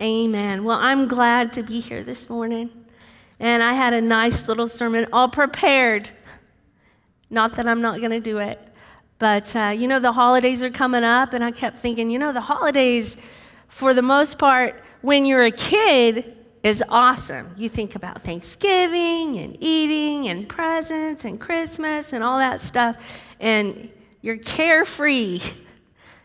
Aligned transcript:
Amen. 0.00 0.64
Well, 0.64 0.78
I'm 0.80 1.06
glad 1.08 1.52
to 1.52 1.62
be 1.62 1.78
here 1.78 2.02
this 2.02 2.30
morning. 2.30 2.70
And 3.38 3.62
I 3.62 3.74
had 3.74 3.92
a 3.92 4.00
nice 4.00 4.48
little 4.48 4.66
sermon 4.66 5.06
all 5.12 5.28
prepared. 5.28 6.08
Not 7.28 7.54
that 7.56 7.68
I'm 7.68 7.82
not 7.82 7.98
going 7.98 8.10
to 8.10 8.20
do 8.20 8.38
it, 8.38 8.58
but 9.18 9.54
uh, 9.54 9.74
you 9.76 9.86
know, 9.86 10.00
the 10.00 10.12
holidays 10.12 10.62
are 10.62 10.70
coming 10.70 11.04
up, 11.04 11.34
and 11.34 11.44
I 11.44 11.50
kept 11.50 11.80
thinking, 11.80 12.10
you 12.10 12.18
know, 12.18 12.32
the 12.32 12.40
holidays, 12.40 13.18
for 13.68 13.92
the 13.92 14.00
most 14.02 14.38
part, 14.38 14.82
when 15.02 15.26
you're 15.26 15.44
a 15.44 15.50
kid, 15.50 16.34
is 16.62 16.82
awesome. 16.88 17.54
You 17.56 17.68
think 17.68 17.94
about 17.94 18.22
Thanksgiving 18.22 19.38
and 19.38 19.56
eating 19.60 20.28
and 20.28 20.48
presents 20.48 21.24
and 21.26 21.38
Christmas 21.38 22.14
and 22.14 22.24
all 22.24 22.38
that 22.38 22.62
stuff, 22.62 22.96
and 23.38 23.90
you're 24.22 24.38
carefree. 24.38 25.40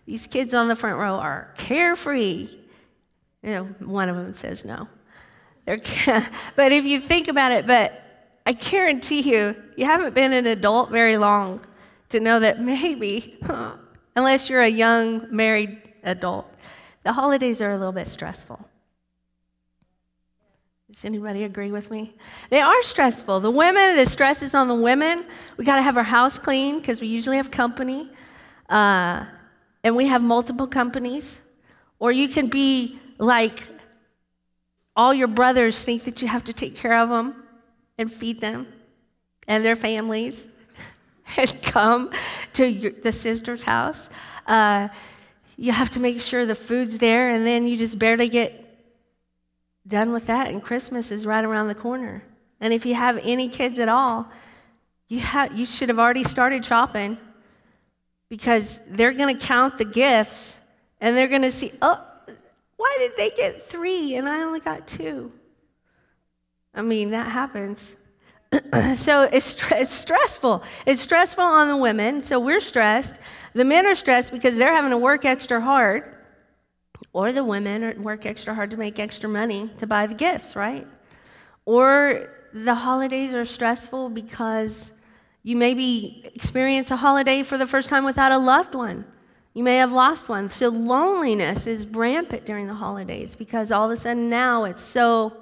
These 0.06 0.28
kids 0.28 0.54
on 0.54 0.70
the 0.70 0.76
front 0.76 0.98
row 0.98 1.16
are 1.16 1.54
carefree. 1.58 2.50
You 3.46 3.52
know, 3.52 3.64
one 3.80 4.10
of 4.10 4.16
them 4.16 4.34
says 4.34 4.66
no. 4.66 4.88
But 6.56 6.72
if 6.72 6.84
you 6.86 7.00
think 7.00 7.28
about 7.28 7.52
it, 7.52 7.68
but 7.68 8.02
I 8.46 8.54
guarantee 8.54 9.22
you, 9.22 9.56
you 9.78 9.86
haven't 9.86 10.16
been 10.16 10.34
an 10.34 10.48
adult 10.48 10.90
very 10.90 11.18
long 11.18 11.62
to 12.10 12.20
know 12.20 12.40
that 12.40 12.60
maybe, 12.60 13.40
unless 14.16 14.50
you're 14.50 14.62
a 14.62 14.68
young 14.68 15.28
married 15.36 15.80
adult, 16.04 16.52
the 17.04 17.14
holidays 17.14 17.62
are 17.62 17.72
a 17.72 17.78
little 17.78 17.94
bit 17.94 18.08
stressful. 18.08 18.60
Does 20.92 21.06
anybody 21.06 21.44
agree 21.44 21.72
with 21.72 21.92
me? 21.92 22.16
They 22.50 22.62
are 22.62 22.82
stressful. 22.82 23.42
The 23.42 23.52
women, 23.52 23.96
the 23.96 24.06
stress 24.06 24.42
is 24.42 24.56
on 24.56 24.68
the 24.68 24.76
women. 24.76 25.26
We 25.58 25.66
got 25.66 25.76
to 25.76 25.82
have 25.84 25.98
our 25.98 26.04
house 26.04 26.40
clean 26.40 26.80
because 26.80 27.02
we 27.02 27.08
usually 27.08 27.38
have 27.38 27.52
company. 27.52 28.10
Uh, 28.70 29.26
and 29.84 29.96
we 29.96 30.08
have 30.08 30.22
multiple 30.22 30.68
companies. 30.68 31.40
Or 32.00 32.12
you 32.12 32.28
can 32.28 32.48
be 32.48 33.00
like 33.18 33.68
all 34.96 35.14
your 35.14 35.28
brothers 35.28 35.82
think 35.84 36.04
that 36.06 36.22
you 36.22 36.28
have 36.28 36.44
to 36.46 36.54
take 36.54 36.76
care 36.76 36.98
of 36.98 37.10
them 37.10 37.44
and 37.98 38.12
feed 38.12 38.40
them 38.40 38.68
and 39.48 39.66
their 39.66 39.76
families 39.76 40.48
and 41.38 41.62
come 41.62 42.12
to 42.54 42.68
your, 42.68 42.92
the 42.92 43.12
sister's 43.12 43.64
house. 43.64 44.10
Uh, 44.48 44.88
you 45.58 45.72
have 45.72 45.90
to 45.92 46.00
make 46.00 46.20
sure 46.22 46.46
the 46.46 46.56
food's 46.56 46.98
there, 46.98 47.30
and 47.30 47.46
then 47.46 47.66
you 47.68 47.78
just 47.78 47.98
barely 47.98 48.28
get 48.28 48.62
done 49.88 50.12
with 50.12 50.28
that, 50.28 50.50
and 50.50 50.62
Christmas 50.62 51.12
is 51.12 51.26
right 51.26 51.46
around 51.46 51.68
the 51.68 51.76
corner. 51.76 52.24
And 52.60 52.74
if 52.74 52.86
you 52.86 52.96
have 52.96 53.20
any 53.24 53.48
kids 53.50 53.80
at 53.80 53.88
all, 53.88 54.28
you, 55.08 55.20
have, 55.20 55.58
you 55.58 55.66
should 55.66 55.90
have 55.90 56.00
already 56.00 56.24
started 56.24 56.66
shopping 56.66 57.18
because 58.30 58.80
they're 58.88 59.14
going 59.14 59.38
to 59.38 59.46
count 59.46 59.78
the 59.78 59.86
gifts 59.86 60.58
and 61.00 61.16
they're 61.16 61.28
going 61.28 61.44
to 61.44 61.52
see, 61.52 61.72
oh, 61.82 62.04
why 62.78 62.96
did 63.00 63.14
they 63.18 63.30
get 63.32 63.70
three 63.70 64.16
and 64.16 64.28
I 64.28 64.44
only 64.44 64.60
got 64.60 64.88
two? 64.88 65.32
I 66.74 66.82
mean, 66.82 67.12
that 67.12 67.32
happens. 67.32 67.96
so 68.98 69.24
it's, 69.24 69.56
it's 69.72 69.92
stressful. 69.92 70.64
It's 70.86 71.02
stressful 71.02 71.44
on 71.44 71.68
the 71.68 71.78
women, 71.78 72.22
so 72.22 72.40
we're 72.40 72.60
stressed. 72.60 73.16
The 73.54 73.66
men 73.66 73.86
are 73.86 73.96
stressed 73.96 74.32
because 74.32 74.58
they're 74.58 74.74
having 74.74 74.92
to 74.92 74.98
work 74.98 75.26
extra 75.26 75.62
hard 75.62 76.16
or 77.14 77.32
the 77.32 77.44
women 77.44 78.04
work 78.04 78.26
extra 78.26 78.54
hard 78.54 78.72
to 78.72 78.78
make 78.78 79.00
extra 79.00 79.30
money 79.30 79.70
to 79.78 79.88
buy 79.88 80.06
the 80.06 80.14
gifts, 80.14 80.56
right? 80.56 80.86
Or 81.66 82.30
the 82.54 82.76
holidays 82.76 83.34
are 83.34 83.46
stressful 83.46 84.10
because 84.10 84.92
you 85.44 85.56
maybe 85.56 86.30
experience 86.36 86.92
a 86.92 86.96
holiday 86.96 87.44
for 87.44 87.58
the 87.58 87.66
first 87.66 87.88
time 87.88 88.04
without 88.04 88.32
a 88.32 88.38
loved 88.38 88.76
one. 88.76 89.06
You 89.56 89.64
may 89.64 89.78
have 89.78 89.94
lost 89.94 90.28
one. 90.28 90.50
So 90.50 90.68
loneliness 90.68 91.66
is 91.66 91.88
rampant 91.88 92.46
during 92.46 92.68
the 92.68 92.76
holidays 92.76 93.38
because 93.38 93.72
all 93.72 93.86
of 93.86 93.92
a 93.92 93.98
sudden 93.98 94.30
now 94.30 94.66
it's 94.66 94.84
so 94.84 95.34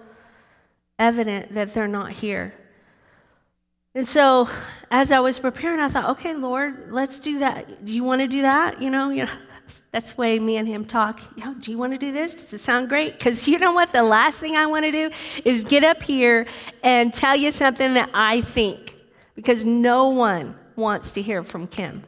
evident 1.00 1.54
that 1.56 1.74
they're 1.74 1.88
not 1.88 2.12
here. 2.12 2.54
And 3.96 4.08
so 4.08 4.48
as 4.92 5.12
I 5.12 5.20
was 5.20 5.40
preparing, 5.40 5.80
I 5.80 5.88
thought, 5.88 6.12
okay, 6.12 6.36
Lord, 6.36 6.92
let's 6.92 7.20
do 7.20 7.40
that. 7.40 7.86
Do 7.86 7.94
you 7.94 8.04
want 8.04 8.22
to 8.22 8.28
do 8.28 8.44
that? 8.44 8.80
You 8.80 8.92
know, 8.92 9.10
you 9.10 9.26
know, 9.26 9.32
that's 9.92 10.14
the 10.14 10.22
way 10.22 10.40
me 10.40 10.58
and 10.58 10.68
him 10.68 10.86
talk. 10.86 11.20
You 11.36 11.46
know, 11.46 11.56
do 11.56 11.72
you 11.72 11.80
want 11.80 11.94
to 11.94 12.00
do 12.00 12.12
this? 12.12 12.36
Does 12.36 12.54
it 12.54 12.60
sound 12.60 12.90
great? 12.90 13.18
Because 13.18 13.48
you 13.48 13.58
know 13.58 13.74
what? 13.74 13.92
The 13.92 14.04
last 14.04 14.38
thing 14.38 14.56
I 14.56 14.68
want 14.68 14.86
to 14.86 14.92
do 14.92 15.10
is 15.44 15.64
get 15.64 15.84
up 15.84 16.04
here 16.04 16.46
and 16.84 17.12
tell 17.12 17.36
you 17.36 17.52
something 17.52 17.96
that 17.96 18.12
I 18.14 18.42
think, 18.42 18.96
because 19.34 19.66
no 19.66 20.10
one 20.10 20.56
wants 20.76 21.14
to 21.14 21.22
hear 21.24 21.44
from 21.44 21.66
Kim. 21.66 22.04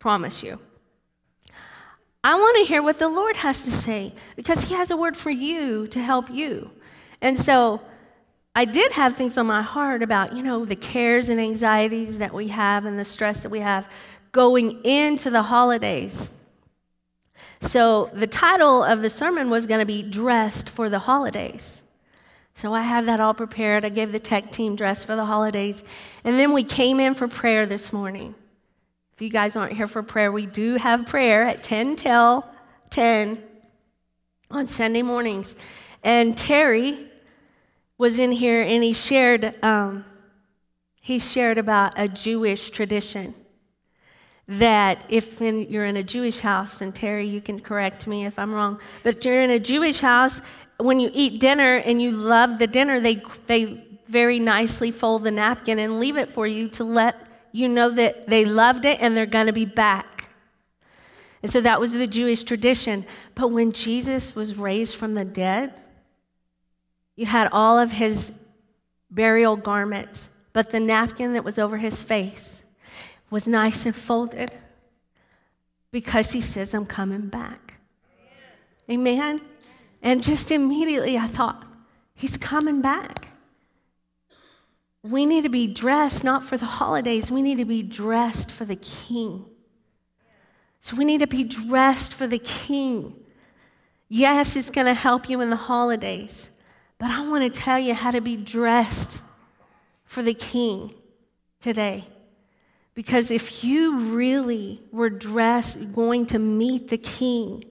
Promise 0.00 0.42
you. 0.42 0.58
I 2.24 2.34
want 2.36 2.56
to 2.58 2.64
hear 2.64 2.82
what 2.82 2.98
the 2.98 3.08
Lord 3.08 3.36
has 3.36 3.62
to 3.64 3.72
say 3.72 4.12
because 4.36 4.62
He 4.62 4.74
has 4.74 4.90
a 4.90 4.96
word 4.96 5.16
for 5.16 5.30
you 5.30 5.86
to 5.88 6.00
help 6.00 6.30
you. 6.30 6.70
And 7.20 7.38
so 7.38 7.80
I 8.54 8.64
did 8.64 8.92
have 8.92 9.16
things 9.16 9.38
on 9.38 9.46
my 9.46 9.62
heart 9.62 10.02
about, 10.02 10.34
you 10.34 10.42
know, 10.42 10.64
the 10.64 10.76
cares 10.76 11.28
and 11.28 11.40
anxieties 11.40 12.18
that 12.18 12.32
we 12.32 12.48
have 12.48 12.84
and 12.84 12.98
the 12.98 13.04
stress 13.04 13.42
that 13.42 13.50
we 13.50 13.60
have 13.60 13.86
going 14.30 14.84
into 14.84 15.30
the 15.30 15.42
holidays. 15.42 16.28
So 17.62 18.10
the 18.12 18.26
title 18.26 18.82
of 18.82 19.02
the 19.02 19.10
sermon 19.10 19.50
was 19.50 19.66
going 19.66 19.80
to 19.80 19.86
be 19.86 20.02
Dressed 20.02 20.70
for 20.70 20.90
the 20.90 20.98
Holidays. 20.98 21.82
So 22.54 22.74
I 22.74 22.82
had 22.82 23.06
that 23.06 23.20
all 23.20 23.34
prepared. 23.34 23.84
I 23.84 23.88
gave 23.88 24.12
the 24.12 24.18
tech 24.18 24.52
team 24.52 24.76
dress 24.76 25.04
for 25.04 25.16
the 25.16 25.24
holidays. 25.24 25.82
And 26.24 26.38
then 26.38 26.52
we 26.52 26.64
came 26.64 27.00
in 27.00 27.14
for 27.14 27.26
prayer 27.28 27.66
this 27.66 27.92
morning. 27.92 28.34
You 29.22 29.30
guys 29.30 29.54
aren't 29.54 29.74
here 29.74 29.86
for 29.86 30.02
prayer, 30.02 30.32
we 30.32 30.46
do 30.46 30.74
have 30.74 31.06
prayer 31.06 31.44
at 31.44 31.62
10 31.62 31.94
till 31.94 32.44
10 32.90 33.40
on 34.50 34.66
Sunday 34.66 35.02
mornings. 35.02 35.54
And 36.02 36.36
Terry 36.36 37.08
was 37.98 38.18
in 38.18 38.32
here 38.32 38.62
and 38.62 38.82
he 38.82 38.92
shared, 38.92 39.54
um, 39.62 40.04
he 41.00 41.20
shared 41.20 41.56
about 41.56 41.92
a 41.94 42.08
Jewish 42.08 42.70
tradition 42.70 43.32
that 44.48 45.04
if 45.08 45.40
in, 45.40 45.70
you're 45.70 45.86
in 45.86 45.98
a 45.98 46.02
Jewish 46.02 46.40
house, 46.40 46.80
and 46.80 46.92
Terry, 46.92 47.28
you 47.28 47.40
can 47.40 47.60
correct 47.60 48.08
me 48.08 48.26
if 48.26 48.36
I'm 48.40 48.52
wrong, 48.52 48.80
but 49.04 49.24
you're 49.24 49.40
in 49.40 49.50
a 49.50 49.60
Jewish 49.60 50.00
house, 50.00 50.40
when 50.78 50.98
you 50.98 51.12
eat 51.14 51.38
dinner 51.38 51.76
and 51.76 52.02
you 52.02 52.10
love 52.10 52.58
the 52.58 52.66
dinner, 52.66 52.98
they, 52.98 53.22
they 53.46 53.84
very 54.08 54.40
nicely 54.40 54.90
fold 54.90 55.22
the 55.22 55.30
napkin 55.30 55.78
and 55.78 56.00
leave 56.00 56.16
it 56.16 56.32
for 56.32 56.44
you 56.44 56.68
to 56.70 56.82
let 56.82 57.31
you 57.52 57.68
know 57.68 57.90
that 57.90 58.26
they 58.26 58.44
loved 58.44 58.84
it 58.84 58.98
and 59.00 59.16
they're 59.16 59.26
going 59.26 59.46
to 59.46 59.52
be 59.52 59.66
back. 59.66 60.30
And 61.42 61.52
so 61.52 61.60
that 61.60 61.80
was 61.80 61.92
the 61.92 62.06
Jewish 62.06 62.44
tradition. 62.44 63.04
But 63.34 63.48
when 63.48 63.72
Jesus 63.72 64.34
was 64.34 64.56
raised 64.56 64.96
from 64.96 65.14
the 65.14 65.24
dead, 65.24 65.74
you 67.16 67.26
had 67.26 67.48
all 67.52 67.78
of 67.78 67.92
his 67.92 68.32
burial 69.10 69.56
garments, 69.56 70.28
but 70.52 70.70
the 70.70 70.80
napkin 70.80 71.34
that 71.34 71.44
was 71.44 71.58
over 71.58 71.76
his 71.76 72.02
face 72.02 72.64
was 73.30 73.46
nice 73.46 73.84
and 73.86 73.94
folded 73.94 74.52
because 75.90 76.32
he 76.32 76.40
says, 76.40 76.74
I'm 76.74 76.86
coming 76.86 77.28
back. 77.28 77.74
Amen. 78.88 79.08
Amen. 79.08 79.40
And 80.02 80.22
just 80.22 80.50
immediately 80.50 81.18
I 81.18 81.26
thought, 81.26 81.64
he's 82.14 82.36
coming 82.36 82.80
back. 82.80 83.28
We 85.02 85.26
need 85.26 85.42
to 85.42 85.48
be 85.48 85.66
dressed 85.66 86.22
not 86.22 86.44
for 86.44 86.56
the 86.56 86.66
holidays, 86.66 87.30
we 87.30 87.42
need 87.42 87.58
to 87.58 87.64
be 87.64 87.82
dressed 87.82 88.50
for 88.50 88.64
the 88.64 88.76
king. 88.76 89.44
So 90.80 90.96
we 90.96 91.04
need 91.04 91.18
to 91.18 91.26
be 91.26 91.44
dressed 91.44 92.14
for 92.14 92.26
the 92.26 92.38
king. 92.38 93.14
Yes, 94.08 94.56
it's 94.56 94.70
going 94.70 94.86
to 94.86 94.94
help 94.94 95.28
you 95.28 95.40
in 95.40 95.50
the 95.50 95.56
holidays, 95.56 96.50
but 96.98 97.10
I 97.10 97.26
want 97.28 97.42
to 97.42 97.60
tell 97.60 97.78
you 97.78 97.94
how 97.94 98.10
to 98.10 98.20
be 98.20 98.36
dressed 98.36 99.22
for 100.04 100.22
the 100.22 100.34
king 100.34 100.92
today. 101.60 102.04
Because 102.94 103.30
if 103.30 103.64
you 103.64 103.98
really 103.98 104.82
were 104.92 105.08
dressed 105.08 105.92
going 105.92 106.26
to 106.26 106.38
meet 106.38 106.88
the 106.88 106.98
King, 106.98 107.64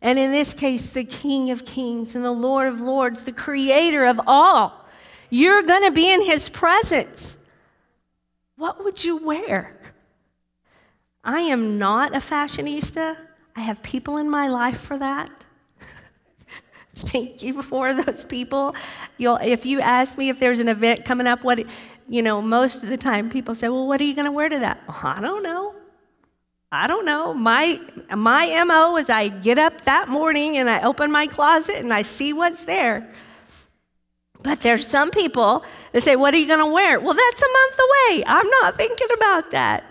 and 0.00 0.18
in 0.18 0.30
this 0.30 0.54
case, 0.54 0.90
the 0.90 1.04
King 1.04 1.50
of 1.50 1.64
Kings 1.64 2.14
and 2.14 2.24
the 2.24 2.30
Lord 2.30 2.68
of 2.68 2.80
Lords, 2.80 3.22
the 3.22 3.32
Creator 3.32 4.06
of 4.06 4.20
all, 4.26 4.87
you're 5.30 5.62
going 5.62 5.84
to 5.84 5.90
be 5.90 6.12
in 6.12 6.22
His 6.22 6.48
presence. 6.48 7.36
What 8.56 8.82
would 8.82 9.02
you 9.02 9.18
wear? 9.18 9.78
I 11.24 11.40
am 11.40 11.78
not 11.78 12.14
a 12.14 12.18
fashionista. 12.18 13.16
I 13.54 13.60
have 13.60 13.82
people 13.82 14.18
in 14.18 14.30
my 14.30 14.48
life 14.48 14.80
for 14.80 14.98
that. 14.98 15.30
Thank 16.96 17.42
you 17.42 17.62
for 17.62 17.92
those 17.92 18.24
people. 18.24 18.74
You'll, 19.18 19.36
if 19.36 19.66
you 19.66 19.80
ask 19.80 20.16
me 20.16 20.28
if 20.28 20.40
there's 20.40 20.60
an 20.60 20.68
event 20.68 21.04
coming 21.04 21.26
up, 21.26 21.44
what 21.44 21.64
you 22.08 22.22
know, 22.22 22.40
most 22.40 22.82
of 22.82 22.88
the 22.88 22.96
time 22.96 23.28
people 23.28 23.54
say, 23.54 23.68
well, 23.68 23.86
what 23.86 24.00
are 24.00 24.04
you 24.04 24.14
going 24.14 24.24
to 24.24 24.32
wear 24.32 24.48
to 24.48 24.58
that? 24.60 24.82
I 24.88 25.20
don't 25.20 25.42
know. 25.42 25.74
I 26.72 26.86
don't 26.86 27.04
know. 27.04 27.34
My, 27.34 27.78
my 28.14 28.64
MO 28.64 28.96
is 28.96 29.08
I 29.08 29.28
get 29.28 29.58
up 29.58 29.82
that 29.82 30.08
morning 30.08 30.58
and 30.58 30.68
I 30.68 30.82
open 30.82 31.10
my 31.10 31.26
closet 31.26 31.76
and 31.76 31.92
I 31.92 32.02
see 32.02 32.32
what's 32.32 32.64
there. 32.64 33.10
But 34.42 34.60
there's 34.60 34.86
some 34.86 35.10
people 35.10 35.64
that 35.92 36.02
say, 36.02 36.16
What 36.16 36.34
are 36.34 36.38
you 36.38 36.46
going 36.46 36.60
to 36.60 36.66
wear? 36.66 37.00
Well, 37.00 37.14
that's 37.14 37.42
a 37.42 37.52
month 37.52 37.78
away. 37.78 38.24
I'm 38.26 38.48
not 38.48 38.76
thinking 38.76 39.08
about 39.14 39.50
that. 39.50 39.84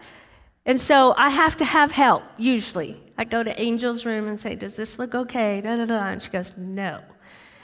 And 0.65 0.79
so 0.79 1.13
I 1.17 1.29
have 1.29 1.57
to 1.57 1.65
have 1.65 1.91
help, 1.91 2.23
usually. 2.37 3.01
I 3.17 3.23
go 3.23 3.41
to 3.41 3.57
Angel's 3.57 4.05
room 4.05 4.27
and 4.27 4.39
say, 4.39 4.55
Does 4.55 4.75
this 4.75 4.99
look 4.99 5.15
okay? 5.15 5.61
Da, 5.61 5.75
da, 5.75 5.85
da. 5.85 6.07
And 6.07 6.21
she 6.21 6.29
goes, 6.29 6.51
No. 6.57 7.01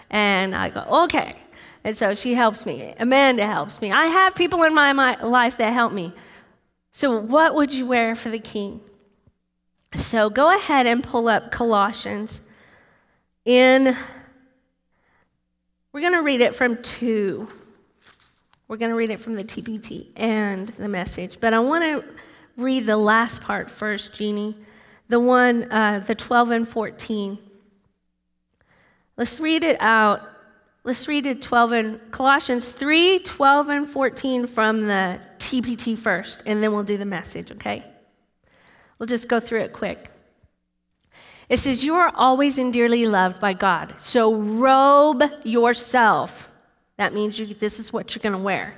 And 0.10 0.56
I 0.56 0.70
go, 0.70 0.82
Okay. 1.04 1.36
And 1.84 1.98
so 1.98 2.16
she 2.16 2.34
helps 2.34 2.66
me. 2.66 2.94
Amanda 2.98 3.46
helps 3.46 3.82
me. 3.82 3.92
I 3.92 4.06
have 4.06 4.36
people 4.36 4.64
in 4.64 4.74
my, 4.74 4.94
my 4.94 5.22
life 5.22 5.58
that 5.58 5.74
help 5.74 5.92
me. 5.92 6.14
So, 6.92 7.18
what 7.18 7.56
would 7.56 7.74
you 7.74 7.86
wear 7.86 8.16
for 8.16 8.30
the 8.30 8.40
king? 8.40 8.80
So, 9.96 10.30
go 10.30 10.56
ahead 10.56 10.86
and 10.86 11.04
pull 11.04 11.28
up 11.28 11.52
Colossians 11.52 12.40
in, 13.46 13.98
we're 15.94 16.02
going 16.02 16.14
to 16.14 16.24
read 16.24 16.42
it 16.42 16.56
from 16.56 16.82
2. 16.82 17.48
We're 18.68 18.78
going 18.78 18.90
to 18.90 18.96
read 18.96 19.12
it 19.12 19.20
from 19.20 19.36
the 19.36 19.44
TPT 19.44 20.08
and 20.16 20.68
the 20.70 20.88
message. 20.88 21.38
But 21.40 21.54
I 21.54 21.60
want 21.60 21.84
to 21.84 22.04
read 22.58 22.88
the 22.88 22.98
last 22.98 23.42
part 23.42 23.70
first, 23.70 24.14
Jeannie. 24.14 24.58
The 25.10 25.20
one, 25.20 25.72
uh, 25.72 26.00
the 26.00 26.16
12 26.16 26.52
and 26.52 26.68
14. 26.68 27.38
Let's 29.18 29.40
read 29.40 29.64
it 29.64 29.78
out. 29.80 30.28
Let's 30.84 31.08
read 31.08 31.28
it 31.28 31.42
12 31.44 31.72
and 31.74 32.12
Colossians 32.12 32.70
3, 32.70 33.20
12 33.20 33.70
and 33.70 33.88
14 33.88 34.48
from 34.48 34.88
the 34.88 35.20
TPT 35.38 35.98
first, 35.98 36.42
and 36.46 36.62
then 36.62 36.74
we'll 36.74 36.84
do 36.84 36.98
the 36.98 37.06
message, 37.06 37.52
okay? 37.52 37.86
We'll 38.98 39.08
just 39.08 39.28
go 39.28 39.40
through 39.40 39.62
it 39.62 39.72
quick. 39.72 40.10
It 41.54 41.60
says, 41.60 41.84
You 41.84 41.94
are 41.94 42.12
always 42.16 42.58
and 42.58 42.74
dearly 42.74 43.06
loved 43.06 43.40
by 43.40 43.54
God. 43.54 43.94
So 44.00 44.34
robe 44.34 45.22
yourself. 45.44 46.52
That 46.98 47.14
means 47.14 47.38
you, 47.38 47.46
this 47.46 47.78
is 47.78 47.94
what 47.94 48.16
you're 48.16 48.24
going 48.24 48.34
to 48.34 48.40
wear. 48.40 48.74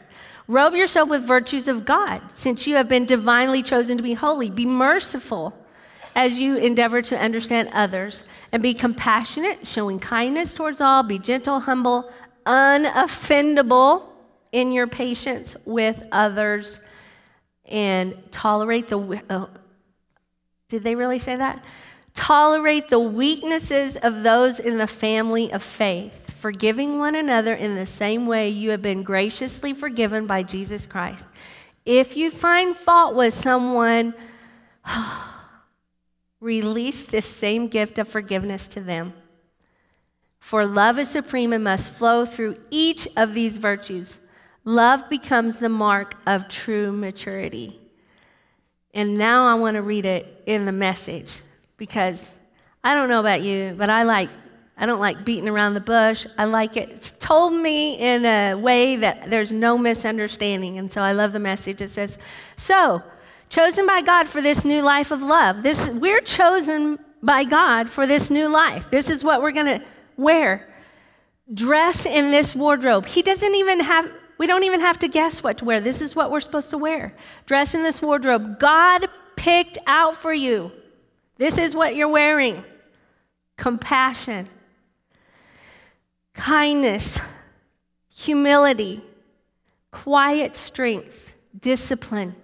Robe 0.50 0.74
yourself 0.74 1.08
with 1.08 1.24
virtues 1.24 1.70
of 1.70 1.86
God, 1.86 2.22
since 2.34 2.68
you 2.68 2.76
have 2.76 2.90
been 2.90 3.06
divinely 3.06 3.64
chosen 3.64 3.96
to 3.96 4.04
be 4.04 4.14
holy. 4.14 4.50
Be 4.50 4.66
merciful 4.66 5.58
as 6.18 6.42
you 6.42 6.58
endeavor 6.58 7.02
to 7.04 7.18
understand 7.18 7.70
others, 7.72 8.24
and 8.52 8.62
be 8.62 8.74
compassionate, 8.74 9.66
showing 9.66 9.98
kindness 9.98 10.52
towards 10.52 10.82
all. 10.82 11.02
Be 11.02 11.18
gentle, 11.18 11.62
humble, 11.62 12.12
unoffendable 12.46 14.04
in 14.52 14.74
your 14.74 14.88
patience 14.88 15.56
with 15.64 16.04
others, 16.12 16.82
and 17.64 18.22
tolerate 18.32 18.90
the. 18.90 19.24
Uh, 19.30 19.46
did 20.68 20.84
they 20.84 20.96
really 20.96 21.20
say 21.20 21.38
that? 21.38 21.64
Tolerate 22.16 22.88
the 22.88 23.00
weaknesses 23.00 23.98
of 23.98 24.24
those 24.24 24.60
in 24.60 24.78
the 24.78 24.88
family 24.88 25.52
of 25.52 25.62
faith, 25.62 26.32
forgiving 26.40 26.98
one 26.98 27.16
another 27.16 27.54
in 27.54 27.76
the 27.76 27.86
same 27.86 28.26
way 28.26 28.50
you 28.50 28.72
have 28.72 28.82
been 28.82 29.04
graciously 29.04 29.74
forgiven 29.74 30.26
by 30.26 30.42
Jesus 30.42 30.88
Christ. 30.88 31.28
If 31.86 32.16
you 32.18 32.32
find 32.32 32.76
fault 32.76 33.16
with 33.16 33.34
someone, 33.34 34.14
release 36.40 37.04
this 37.04 37.26
same 37.26 37.68
gift 37.68 38.00
of 38.00 38.08
forgiveness 38.08 38.68
to 38.70 38.82
them. 38.82 39.14
For 40.40 40.66
love 40.66 40.98
is 41.00 41.10
supreme 41.10 41.54
and 41.54 41.64
must 41.64 41.92
flow 41.92 42.26
through 42.26 42.58
each 42.70 43.08
of 43.18 43.34
these 43.34 43.58
virtues. 43.58 44.18
Love 44.64 45.10
becomes 45.10 45.58
the 45.58 45.70
mark 45.70 46.16
of 46.26 46.48
true 46.48 46.92
maturity. 46.92 47.80
And 48.94 49.18
now 49.18 49.48
I 49.48 49.56
want 49.56 49.76
to 49.76 49.82
read 49.82 50.06
it 50.06 50.44
in 50.46 50.66
the 50.66 50.72
message 50.72 51.42
because 51.78 52.30
I 52.84 52.94
don't 52.94 53.10
know 53.10 53.20
about 53.20 53.42
you, 53.42 53.76
but 53.78 53.90
I 53.90 54.04
like 54.04 54.30
I 54.78 54.86
don't 54.86 55.00
like 55.00 55.24
beating 55.24 55.48
around 55.48 55.74
the 55.74 55.80
bush. 55.80 56.28
I 56.38 56.46
like 56.46 56.76
it. 56.76 56.90
It's 56.90 57.14
told 57.20 57.54
me 57.54 57.96
in 57.96 58.26
a 58.26 58.56
way 58.56 58.98
that 58.98 59.30
there's 59.30 59.54
no 59.54 59.78
misunderstanding. 59.78 60.78
And 60.78 60.92
so 60.92 61.02
I 61.02 61.14
love 61.14 61.32
the 61.32 61.40
message. 61.40 61.82
It 61.82 61.90
says, 61.90 62.18
So, 62.58 63.02
chosen 63.50 63.88
by 63.88 64.02
God 64.02 64.28
for 64.28 64.42
this 64.42 64.66
new 64.66 64.82
life 64.82 65.12
of 65.12 65.22
love. 65.22 65.64
This, 65.64 65.90
we're 65.90 66.20
chosen 66.20 67.00
by 67.24 67.46
God 67.46 67.90
for 67.90 68.06
this 68.06 68.30
new 68.30 68.50
life. 68.50 68.86
This 68.92 69.10
is 69.10 69.24
what 69.24 69.42
we're 69.42 69.54
to 69.54 69.82
wear. 70.18 70.68
Dress 71.54 72.06
in 72.06 72.32
this 72.32 72.54
wardrobe. 72.54 73.06
He 73.06 73.22
doesn't 73.22 73.56
even 73.56 73.80
have, 73.80 74.12
we 74.38 74.46
don't 74.46 74.64
even 74.64 74.82
have 74.82 75.00
to 75.00 75.08
guess 75.08 75.42
what 75.42 75.60
to 75.60 75.66
wear. 75.66 75.80
This 75.80 76.02
is 76.02 76.18
what 76.18 76.32
we're 76.32 76.42
supposed 76.42 76.72
to 76.72 76.78
wear. 76.78 77.16
Dress 77.46 77.76
in 77.76 77.84
this 77.84 78.02
wardrobe. 78.02 78.60
God 78.60 79.08
picked 79.38 79.78
out 79.88 80.18
for 80.18 80.34
you. 80.34 80.72
This 81.38 81.58
is 81.58 81.76
what 81.76 81.96
you're 81.96 82.08
wearing 82.08 82.64
compassion, 83.58 84.48
kindness, 86.34 87.20
humility, 88.10 89.04
quiet 89.92 90.56
strength, 90.56 91.34
discipline. 91.60 92.36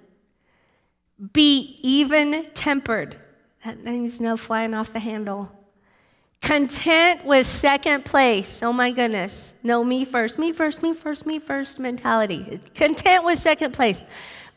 Be 1.34 1.80
even 1.84 2.48
tempered. 2.54 3.16
That 3.64 3.84
means 3.84 4.20
no 4.20 4.36
flying 4.38 4.74
off 4.74 4.92
the 4.92 5.00
handle. 5.00 5.52
Content 6.42 7.24
with 7.24 7.46
second 7.46 8.04
place. 8.04 8.64
Oh 8.64 8.74
my 8.74 8.92
goodness. 8.92 9.54
No, 9.62 9.84
me 9.84 10.04
first, 10.04 10.40
me 10.40 10.52
first, 10.52 10.82
me 10.82 10.94
first, 10.94 11.28
me 11.28 11.38
first 11.38 11.78
mentality. 11.78 12.60
Content 12.74 13.24
with 13.24 13.38
second 13.38 13.74
place. 13.74 14.02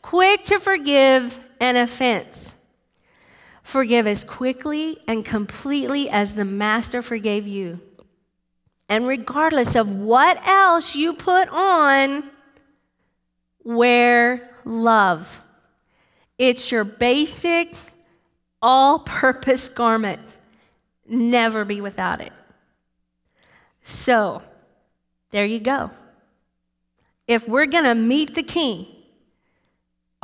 Quick 0.01 0.43
to 0.45 0.59
forgive 0.59 1.39
an 1.59 1.75
offense 1.77 2.44
Forgive 3.65 4.05
as 4.05 4.23
quickly 4.23 4.99
and 5.07 5.25
completely 5.25 6.07
as 6.07 6.35
the 6.35 6.45
Master 6.45 7.01
forgave 7.01 7.47
you. 7.47 7.79
And 8.87 9.07
regardless 9.07 9.73
of 9.73 9.89
what 9.89 10.37
else 10.47 10.93
you 10.93 11.13
put 11.13 11.49
on, 11.49 12.29
wear 13.63 14.51
love. 14.65 15.43
It's 16.37 16.71
your 16.71 16.83
basic, 16.83 17.73
all 18.61 18.99
purpose 18.99 19.67
garment. 19.67 20.21
Never 21.07 21.65
be 21.65 21.81
without 21.81 22.21
it. 22.21 22.33
So, 23.83 24.43
there 25.31 25.45
you 25.45 25.59
go. 25.59 25.89
If 27.27 27.47
we're 27.47 27.65
going 27.65 27.85
to 27.85 27.95
meet 27.95 28.35
the 28.35 28.43
King, 28.43 28.85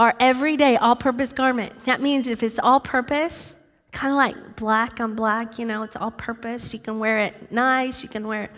our 0.01 0.15
everyday 0.19 0.77
all 0.77 0.95
purpose 0.95 1.31
garment. 1.31 1.71
That 1.85 2.01
means 2.01 2.25
if 2.25 2.41
it's 2.41 2.57
all 2.57 2.79
purpose, 2.79 3.53
kind 3.91 4.11
of 4.11 4.17
like 4.17 4.55
black 4.55 4.99
on 4.99 5.15
black, 5.15 5.59
you 5.59 5.65
know, 5.65 5.83
it's 5.83 5.95
all 5.95 6.09
purpose. 6.09 6.73
You 6.73 6.79
can 6.79 6.97
wear 6.97 7.19
it 7.19 7.51
nice, 7.51 8.01
you 8.01 8.09
can 8.09 8.27
wear 8.27 8.45
it. 8.45 8.51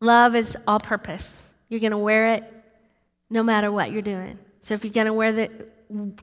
Love 0.00 0.34
is 0.34 0.56
all 0.66 0.80
purpose. 0.80 1.42
You're 1.68 1.80
going 1.80 1.90
to 1.90 1.98
wear 1.98 2.32
it 2.32 2.44
no 3.28 3.42
matter 3.42 3.70
what 3.70 3.92
you're 3.92 4.00
doing. 4.00 4.38
So 4.62 4.72
if 4.72 4.82
you're 4.82 4.94
going 4.94 5.08
to 5.08 5.12
wear 5.12 5.30
the 5.30 5.50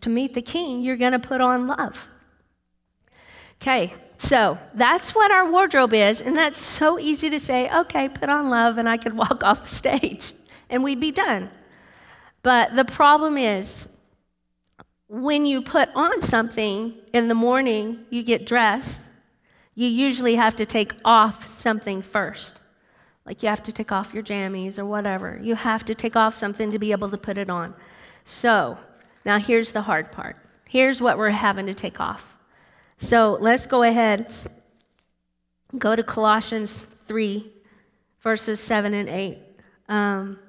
to 0.02 0.10
meet 0.10 0.34
the 0.34 0.42
king, 0.42 0.81
you're 0.81 0.98
going 0.98 1.12
to 1.12 1.19
put 1.19 1.40
on 1.40 1.68
love. 1.68 2.08
Okay, 3.62 3.94
so 4.18 4.58
that's 4.74 5.14
what 5.14 5.30
our 5.30 5.52
wardrobe 5.52 5.94
is, 5.94 6.22
and 6.22 6.36
that's 6.36 6.60
so 6.60 6.98
easy 6.98 7.30
to 7.30 7.40
say, 7.40 7.69
okay, 7.72 8.10
put 8.10 8.30
on 8.30 8.50
love, 8.50 8.80
and 8.80 8.90
I 8.90 8.98
could 8.98 9.14
walk 9.24 9.44
off 9.44 9.62
the 9.62 9.69
stage 9.69 10.33
and 10.71 10.83
we'd 10.83 11.00
be 11.00 11.12
done. 11.12 11.52
But 12.42 12.76
the 12.76 12.86
problem 12.86 13.38
is, 13.38 13.86
when 15.07 15.45
you 15.45 15.61
put 15.61 15.90
on 15.95 16.21
something 16.21 16.94
in 17.14 17.28
the 17.28 17.35
morning, 17.35 18.06
you 18.09 18.23
get 18.23 18.45
dressed, 18.45 19.04
you 19.76 19.87
usually 19.87 20.35
have 20.35 20.56
to 20.57 20.66
take 20.66 20.94
off 21.06 21.59
something 21.59 22.02
first. 22.02 22.59
Like 23.26 23.44
you 23.44 23.49
have 23.49 23.64
to 23.64 23.71
take 23.71 23.92
off 23.92 24.14
your 24.14 24.23
jammies 24.23 24.80
or 24.80 24.85
whatever. 24.85 25.40
You 25.42 25.56
have 25.56 25.85
to 25.85 25.95
take 25.95 26.16
off 26.16 26.35
something 26.35 26.71
to 26.71 26.80
be 26.80 26.92
able 26.92 27.09
to 27.09 27.18
put 27.18 27.37
it 27.37 27.49
on. 27.49 27.73
So, 28.26 28.78
now 29.26 29.37
here's 29.37 29.71
the 29.71 29.81
hard 29.81 30.11
part. 30.11 30.37
Here's 30.66 31.02
what 31.02 31.18
we're 31.18 31.30
having 31.30 31.66
to 31.68 31.73
take 31.73 31.99
off. 31.99 32.26
So, 32.97 33.37
let's 33.40 33.68
go 33.68 33.83
ahead, 33.83 34.33
go 35.78 35.95
to 35.95 36.04
Colossians 36.04 36.87
3, 37.07 37.49
verses 38.21 38.59
7 38.59 38.94
and 38.94 39.09
8. 39.09 39.37
Um, 39.90 40.40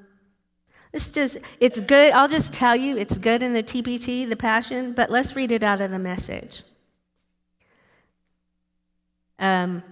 it's 0.92 1.11
just, 1.11 1.38
it's 1.61 1.80
good. 1.80 2.12
I'll 2.12 2.28
just 2.28 2.52
tell 2.52 2.75
you, 2.75 2.97
it's 2.97 3.18
good 3.18 3.42
in 3.42 3.52
the 3.52 3.62
TPT, 3.62 4.28
the 4.28 4.37
Passion, 4.37 4.92
but 4.92 5.11
let's 5.11 5.37
read 5.37 5.52
it 5.52 5.62
out 5.62 5.80
of 5.80 5.90
the 5.90 5.99
message. 5.99 6.62
Um, 9.38 9.83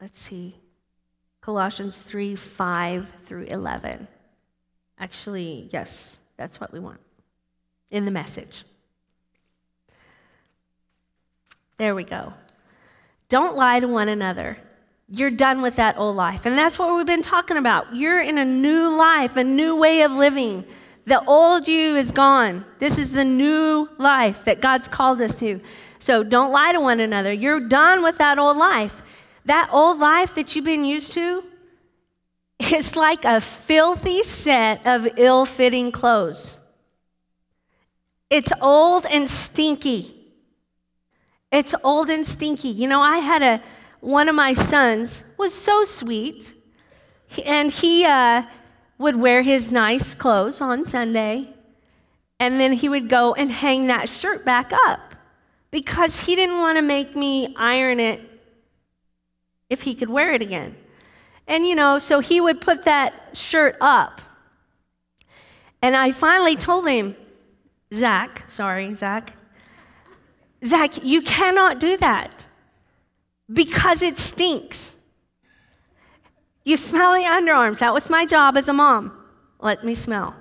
let's 0.00 0.20
see. 0.20 0.56
Colossians 1.40 1.98
3 1.98 2.34
5 2.34 3.06
through 3.26 3.44
11. 3.44 4.08
Actually, 4.98 5.68
yes, 5.70 6.18
that's 6.36 6.58
what 6.58 6.72
we 6.72 6.80
want 6.80 7.00
in 7.90 8.04
the 8.04 8.10
message. 8.10 8.64
There 11.76 11.94
we 11.94 12.04
go. 12.04 12.32
Don't 13.28 13.56
lie 13.56 13.80
to 13.80 13.86
one 13.86 14.08
another 14.08 14.56
you're 15.08 15.30
done 15.30 15.62
with 15.62 15.76
that 15.76 15.96
old 15.98 16.16
life. 16.16 16.46
And 16.46 16.58
that's 16.58 16.78
what 16.78 16.94
we've 16.94 17.06
been 17.06 17.22
talking 17.22 17.56
about. 17.56 17.94
You're 17.94 18.20
in 18.20 18.38
a 18.38 18.44
new 18.44 18.96
life, 18.96 19.36
a 19.36 19.44
new 19.44 19.76
way 19.76 20.02
of 20.02 20.10
living. 20.12 20.64
The 21.04 21.24
old 21.26 21.68
you 21.68 21.96
is 21.96 22.10
gone. 22.10 22.64
This 22.80 22.98
is 22.98 23.12
the 23.12 23.24
new 23.24 23.88
life 23.98 24.44
that 24.44 24.60
God's 24.60 24.88
called 24.88 25.20
us 25.20 25.36
to. 25.36 25.60
So 26.00 26.24
don't 26.24 26.50
lie 26.50 26.72
to 26.72 26.80
one 26.80 26.98
another. 26.98 27.32
You're 27.32 27.60
done 27.60 28.02
with 28.02 28.18
that 28.18 28.38
old 28.38 28.56
life. 28.56 28.94
That 29.44 29.68
old 29.72 30.00
life 30.00 30.34
that 30.34 30.56
you've 30.56 30.64
been 30.64 30.84
used 30.84 31.12
to, 31.12 31.44
it's 32.58 32.96
like 32.96 33.24
a 33.24 33.40
filthy 33.40 34.24
set 34.24 34.84
of 34.86 35.06
ill 35.16 35.46
fitting 35.46 35.92
clothes. 35.92 36.58
It's 38.28 38.50
old 38.60 39.06
and 39.06 39.30
stinky. 39.30 40.12
It's 41.52 41.76
old 41.84 42.10
and 42.10 42.26
stinky. 42.26 42.70
You 42.70 42.88
know, 42.88 43.00
I 43.00 43.18
had 43.18 43.42
a 43.42 43.62
one 44.00 44.28
of 44.28 44.34
my 44.34 44.54
sons 44.54 45.24
was 45.36 45.52
so 45.54 45.84
sweet, 45.84 46.54
and 47.44 47.70
he 47.70 48.04
uh, 48.04 48.42
would 48.98 49.16
wear 49.16 49.42
his 49.42 49.70
nice 49.70 50.14
clothes 50.14 50.60
on 50.60 50.84
Sunday, 50.84 51.48
and 52.38 52.60
then 52.60 52.72
he 52.72 52.88
would 52.88 53.08
go 53.08 53.34
and 53.34 53.50
hang 53.50 53.86
that 53.86 54.08
shirt 54.08 54.44
back 54.44 54.72
up 54.86 55.14
because 55.70 56.20
he 56.20 56.36
didn't 56.36 56.58
want 56.58 56.78
to 56.78 56.82
make 56.82 57.16
me 57.16 57.54
iron 57.56 58.00
it 58.00 58.20
if 59.68 59.82
he 59.82 59.94
could 59.94 60.10
wear 60.10 60.32
it 60.32 60.42
again. 60.42 60.76
And 61.48 61.66
you 61.66 61.74
know, 61.74 61.98
so 61.98 62.20
he 62.20 62.40
would 62.40 62.60
put 62.60 62.84
that 62.84 63.12
shirt 63.32 63.76
up. 63.80 64.20
And 65.82 65.94
I 65.94 66.12
finally 66.12 66.56
told 66.56 66.88
him, 66.88 67.16
Zach, 67.94 68.50
sorry, 68.50 68.94
Zach, 68.94 69.32
Zach, 70.64 71.04
you 71.04 71.22
cannot 71.22 71.78
do 71.78 71.96
that 71.98 72.45
because 73.52 74.02
it 74.02 74.18
stinks. 74.18 74.94
You 76.64 76.76
smell 76.76 77.12
the 77.12 77.20
underarms. 77.20 77.78
That 77.78 77.94
was 77.94 78.10
my 78.10 78.26
job 78.26 78.56
as 78.56 78.68
a 78.68 78.72
mom. 78.72 79.12
Let 79.60 79.84
me 79.84 79.94
smell. 79.94 80.34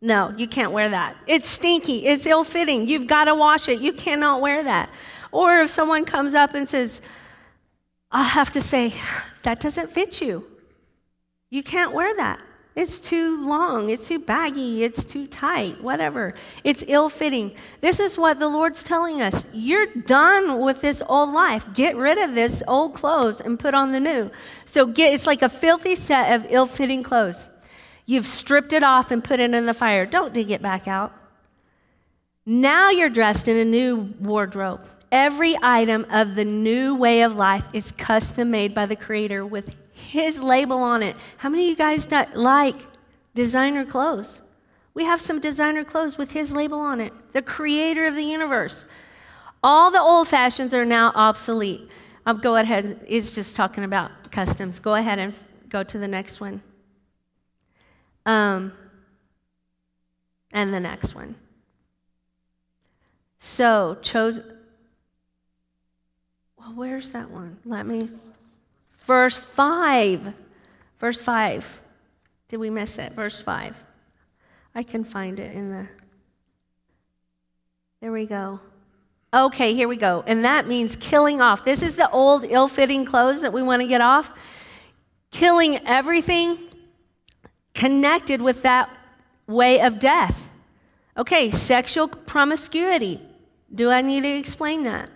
No, 0.00 0.34
you 0.36 0.48
can't 0.48 0.72
wear 0.72 0.88
that. 0.88 1.16
It's 1.28 1.48
stinky. 1.48 2.06
It's 2.06 2.26
ill 2.26 2.42
fitting. 2.42 2.88
You've 2.88 3.06
got 3.06 3.26
to 3.26 3.34
wash 3.34 3.68
it. 3.68 3.80
You 3.80 3.92
cannot 3.92 4.40
wear 4.40 4.64
that. 4.64 4.90
Or 5.30 5.60
if 5.60 5.70
someone 5.70 6.04
comes 6.04 6.34
up 6.34 6.54
and 6.54 6.68
says, 6.68 7.00
I'll 8.10 8.24
have 8.24 8.50
to 8.52 8.60
say, 8.60 8.92
that 9.42 9.60
doesn't 9.60 9.92
fit 9.92 10.20
you. 10.20 10.44
You 11.50 11.62
can't 11.62 11.92
wear 11.92 12.14
that. 12.16 12.40
It's 12.74 13.00
too 13.00 13.46
long, 13.46 13.90
it's 13.90 14.08
too 14.08 14.18
baggy, 14.18 14.82
it's 14.82 15.04
too 15.04 15.26
tight, 15.26 15.82
whatever. 15.82 16.34
It's 16.64 16.82
ill 16.86 17.10
fitting. 17.10 17.54
This 17.82 18.00
is 18.00 18.16
what 18.16 18.38
the 18.38 18.48
Lord's 18.48 18.82
telling 18.82 19.20
us. 19.20 19.44
You're 19.52 19.86
done 19.86 20.58
with 20.58 20.80
this 20.80 21.02
old 21.06 21.32
life. 21.32 21.66
Get 21.74 21.96
rid 21.96 22.16
of 22.16 22.34
this 22.34 22.62
old 22.66 22.94
clothes 22.94 23.42
and 23.42 23.58
put 23.58 23.74
on 23.74 23.92
the 23.92 24.00
new. 24.00 24.30
So 24.64 24.86
get 24.86 25.12
it's 25.12 25.26
like 25.26 25.42
a 25.42 25.50
filthy 25.50 25.94
set 25.94 26.32
of 26.32 26.46
ill 26.50 26.64
fitting 26.64 27.02
clothes. 27.02 27.50
You've 28.06 28.26
stripped 28.26 28.72
it 28.72 28.82
off 28.82 29.10
and 29.10 29.22
put 29.22 29.38
it 29.38 29.52
in 29.52 29.66
the 29.66 29.74
fire. 29.74 30.06
Don't 30.06 30.32
dig 30.32 30.50
it 30.50 30.62
back 30.62 30.88
out. 30.88 31.12
Now 32.46 32.88
you're 32.88 33.10
dressed 33.10 33.48
in 33.48 33.56
a 33.58 33.64
new 33.66 34.14
wardrobe. 34.18 34.86
Every 35.12 35.58
item 35.62 36.06
of 36.10 36.34
the 36.34 36.44
new 36.44 36.94
way 36.94 37.20
of 37.20 37.36
life 37.36 37.64
is 37.74 37.92
custom 37.92 38.50
made 38.50 38.74
by 38.74 38.86
the 38.86 38.96
Creator 38.96 39.44
with 39.44 39.74
his 40.02 40.38
label 40.38 40.78
on 40.78 41.02
it. 41.02 41.16
How 41.38 41.48
many 41.48 41.64
of 41.64 41.70
you 41.70 41.76
guys 41.76 42.06
like 42.34 42.80
designer 43.34 43.84
clothes? 43.84 44.42
We 44.94 45.04
have 45.04 45.20
some 45.20 45.40
designer 45.40 45.84
clothes 45.84 46.18
with 46.18 46.30
his 46.30 46.52
label 46.52 46.78
on 46.78 47.00
it. 47.00 47.12
The 47.32 47.42
creator 47.42 48.06
of 48.06 48.14
the 48.14 48.22
universe. 48.22 48.84
All 49.62 49.90
the 49.90 50.00
old 50.00 50.28
fashions 50.28 50.74
are 50.74 50.84
now 50.84 51.12
obsolete. 51.14 51.88
I'll 52.26 52.34
go 52.34 52.56
ahead, 52.56 53.04
it's 53.08 53.34
just 53.34 53.56
talking 53.56 53.84
about 53.84 54.30
customs. 54.30 54.78
Go 54.78 54.94
ahead 54.94 55.18
and 55.18 55.34
go 55.68 55.82
to 55.82 55.98
the 55.98 56.08
next 56.08 56.40
one. 56.40 56.62
Um, 58.26 58.72
and 60.52 60.72
the 60.72 60.80
next 60.80 61.14
one. 61.14 61.34
So, 63.38 63.96
chose. 64.02 64.40
Well, 66.56 66.74
where's 66.74 67.10
that 67.10 67.30
one? 67.30 67.58
Let 67.64 67.86
me. 67.86 68.10
Verse 69.06 69.36
5. 69.36 70.32
Verse 70.98 71.20
5. 71.20 71.82
Did 72.48 72.56
we 72.58 72.70
miss 72.70 72.98
it? 72.98 73.12
Verse 73.12 73.40
5. 73.40 73.74
I 74.74 74.82
can 74.82 75.04
find 75.04 75.38
it 75.40 75.54
in 75.54 75.70
the. 75.70 75.86
There 78.00 78.12
we 78.12 78.26
go. 78.26 78.60
Okay, 79.34 79.74
here 79.74 79.88
we 79.88 79.96
go. 79.96 80.22
And 80.26 80.44
that 80.44 80.66
means 80.66 80.96
killing 80.96 81.40
off. 81.40 81.64
This 81.64 81.82
is 81.82 81.96
the 81.96 82.10
old, 82.10 82.44
ill 82.44 82.68
fitting 82.68 83.04
clothes 83.04 83.40
that 83.40 83.52
we 83.52 83.62
want 83.62 83.80
to 83.80 83.88
get 83.88 84.00
off. 84.00 84.30
Killing 85.30 85.86
everything 85.86 86.58
connected 87.74 88.42
with 88.42 88.62
that 88.62 88.90
way 89.46 89.80
of 89.80 89.98
death. 89.98 90.50
Okay, 91.16 91.50
sexual 91.50 92.08
promiscuity. 92.08 93.20
Do 93.74 93.90
I 93.90 94.02
need 94.02 94.22
to 94.22 94.28
explain 94.28 94.82
that? 94.82 95.08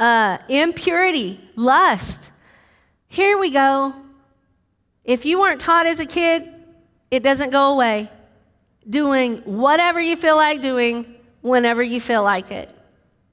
Uh, 0.00 0.38
impurity, 0.48 1.38
lust. 1.54 2.30
Here 3.06 3.38
we 3.38 3.50
go. 3.50 3.94
If 5.04 5.24
you 5.26 5.38
weren't 5.38 5.60
taught 5.60 5.86
as 5.86 6.00
a 6.00 6.06
kid, 6.06 6.48
it 7.10 7.22
doesn't 7.22 7.50
go 7.50 7.72
away. 7.72 8.10
Doing 8.88 9.38
whatever 9.44 10.00
you 10.00 10.16
feel 10.16 10.36
like 10.36 10.62
doing 10.62 11.14
whenever 11.42 11.82
you 11.82 12.00
feel 12.00 12.22
like 12.22 12.50
it. 12.50 12.74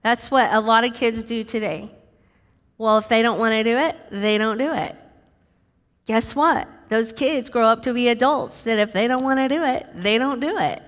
That's 0.03 0.29
what 0.29 0.53
a 0.53 0.59
lot 0.59 0.83
of 0.83 0.93
kids 0.93 1.23
do 1.23 1.43
today. 1.43 1.89
Well, 2.77 2.97
if 2.97 3.07
they 3.07 3.21
don't 3.21 3.39
want 3.39 3.53
to 3.53 3.63
do 3.63 3.77
it, 3.77 3.95
they 4.11 4.37
don't 4.37 4.57
do 4.57 4.73
it. 4.73 4.95
Guess 6.05 6.35
what? 6.35 6.67
Those 6.89 7.11
kids 7.13 7.49
grow 7.49 7.67
up 7.67 7.81
to 7.83 7.93
be 7.93 8.09
adults 8.09 8.61
that 8.63 8.77
if 8.77 8.93
they 8.93 9.07
don't 9.07 9.23
want 9.23 9.39
to 9.39 9.47
do 9.47 9.63
it, 9.63 9.87
they 9.95 10.17
don't 10.17 10.39
do 10.39 10.57
it. 10.57 10.81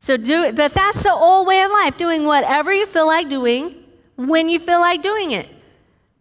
So 0.00 0.16
do 0.16 0.42
it, 0.42 0.54
but 0.54 0.72
that's 0.72 1.02
the 1.02 1.12
old 1.12 1.46
way 1.46 1.62
of 1.62 1.70
life, 1.70 1.96
doing 1.96 2.24
whatever 2.24 2.72
you 2.72 2.86
feel 2.86 3.06
like 3.06 3.28
doing 3.28 3.77
when 4.18 4.48
you 4.48 4.58
feel 4.58 4.80
like 4.80 5.00
doing 5.00 5.30
it. 5.30 5.48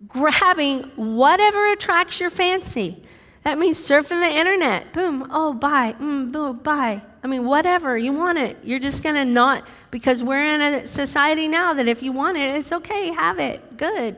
Grabbing 0.08 0.84
whatever 0.96 1.72
attracts 1.72 2.20
your 2.20 2.30
fancy. 2.30 3.04
That 3.44 3.58
means 3.58 3.80
surfing 3.80 4.22
the 4.22 4.38
internet. 4.38 4.94
Boom, 4.94 5.28
oh, 5.32 5.54
buy, 5.54 5.94
mm, 5.94 6.32
boom, 6.32 6.58
buy. 6.58 7.02
I 7.24 7.28
mean, 7.28 7.46
whatever, 7.46 7.98
you 7.98 8.14
want 8.14 8.38
it. 8.38 8.58
You're 8.64 8.80
just 8.80 9.02
going 9.02 9.16
to 9.16 9.26
not, 9.26 9.68
because 9.90 10.24
we're 10.24 10.46
in 10.46 10.62
a 10.62 10.86
society 10.86 11.48
now 11.48 11.74
that 11.74 11.88
if 11.88 12.04
you 12.04 12.12
want 12.12 12.38
it, 12.38 12.56
it's 12.56 12.72
okay, 12.72 13.12
have 13.14 13.40
it. 13.40 13.78
Good. 13.78 14.16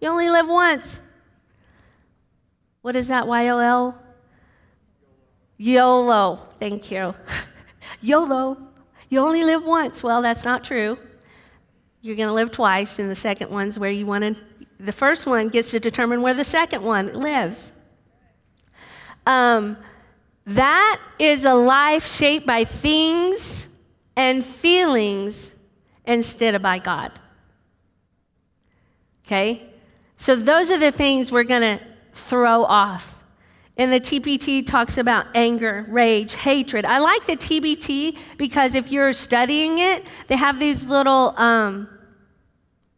You 0.00 0.08
only 0.08 0.28
live 0.28 0.48
once. 0.48 0.98
What 2.82 2.96
is 2.96 3.08
that, 3.08 3.26
YOL? 3.26 3.94
YOLO. 5.58 6.48
Thank 6.58 6.90
you. 6.90 7.14
YOLO. 8.00 8.56
You 9.08 9.20
only 9.20 9.44
live 9.44 9.62
once. 9.62 10.02
Well, 10.02 10.22
that's 10.22 10.44
not 10.44 10.64
true. 10.64 10.98
You're 12.02 12.16
going 12.16 12.28
to 12.28 12.34
live 12.34 12.50
twice, 12.50 12.98
and 12.98 13.10
the 13.10 13.14
second 13.14 13.50
one's 13.50 13.78
where 13.78 13.90
you 13.90 14.06
want 14.06 14.24
to. 14.24 14.36
The 14.78 14.92
first 14.92 15.26
one 15.26 15.48
gets 15.48 15.70
to 15.72 15.80
determine 15.80 16.22
where 16.22 16.34
the 16.34 16.44
second 16.44 16.82
one 16.82 17.12
lives. 17.12 17.72
Um, 19.26 19.76
that 20.46 21.00
is 21.18 21.44
a 21.44 21.54
life 21.54 22.06
shaped 22.06 22.46
by 22.46 22.64
things 22.64 23.68
and 24.16 24.44
feelings 24.44 25.52
instead 26.06 26.54
of 26.54 26.62
by 26.62 26.78
God. 26.78 27.12
Okay? 29.26 29.66
So, 30.16 30.34
those 30.36 30.70
are 30.70 30.78
the 30.78 30.92
things 30.92 31.30
we're 31.30 31.44
going 31.44 31.78
to 31.78 31.84
throw 32.14 32.64
off. 32.64 33.19
And 33.80 33.90
the 33.90 33.98
TPT 33.98 34.66
talks 34.66 34.98
about 34.98 35.24
anger, 35.34 35.86
rage, 35.88 36.34
hatred. 36.34 36.84
I 36.84 36.98
like 36.98 37.26
the 37.26 37.34
TPT 37.34 38.18
because 38.36 38.74
if 38.74 38.92
you're 38.92 39.14
studying 39.14 39.78
it, 39.78 40.04
they 40.26 40.36
have 40.36 40.60
these 40.60 40.84
little 40.84 41.34
um, 41.38 41.88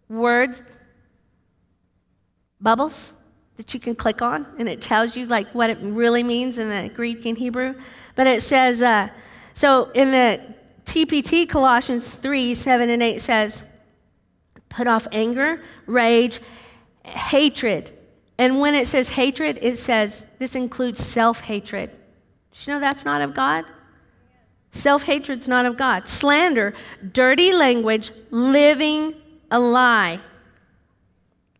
words, 0.09 0.61
bubbles 2.61 3.12
that 3.59 3.73
you 3.73 3.79
can 3.79 3.95
click 3.95 4.23
on, 4.23 4.45
and 4.59 4.69
it 4.69 4.83
tells 4.83 5.15
you 5.15 5.27
like 5.27 5.47
what 5.55 5.71
it 5.71 5.79
really 5.83 6.25
means 6.25 6.59
in 6.59 6.69
the 6.69 6.89
Greek 6.89 7.27
and 7.27 7.39
Hebrew. 7.39 7.77
But 8.17 8.27
it 8.27 8.43
says, 8.43 8.83
uh, 8.83 9.09
so 9.55 9.89
in 9.93 10.11
the 10.11 10.41
TPT, 10.85 11.49
Colossians 11.49 12.09
3 12.09 12.57
7 12.57 12.91
and 12.91 13.05
8 13.05 13.23
says, 13.23 13.62
put 14.69 14.89
off 14.89 15.07
anger, 15.12 15.62
rage, 15.87 16.41
hatred 17.05 17.97
and 18.39 18.61
when 18.61 18.75
it 18.75 18.89
says 18.89 19.09
hatred, 19.11 19.59
it 19.62 19.77
says 19.77 20.25
this 20.39 20.55
includes 20.55 21.05
self 21.05 21.41
hatred. 21.41 21.91
You 22.55 22.75
know 22.75 22.81
that's 22.81 23.05
not 23.05 23.23
of 23.23 23.35
God? 23.35 23.65
Self 24.73 25.03
hatred's 25.03 25.49
not 25.49 25.67
of 25.67 25.77
God. 25.77 26.09
Slander, 26.09 26.75
dirty 27.12 27.53
language, 27.53 28.11
living 28.31 29.15
a 29.51 29.59
lie. 29.59 30.21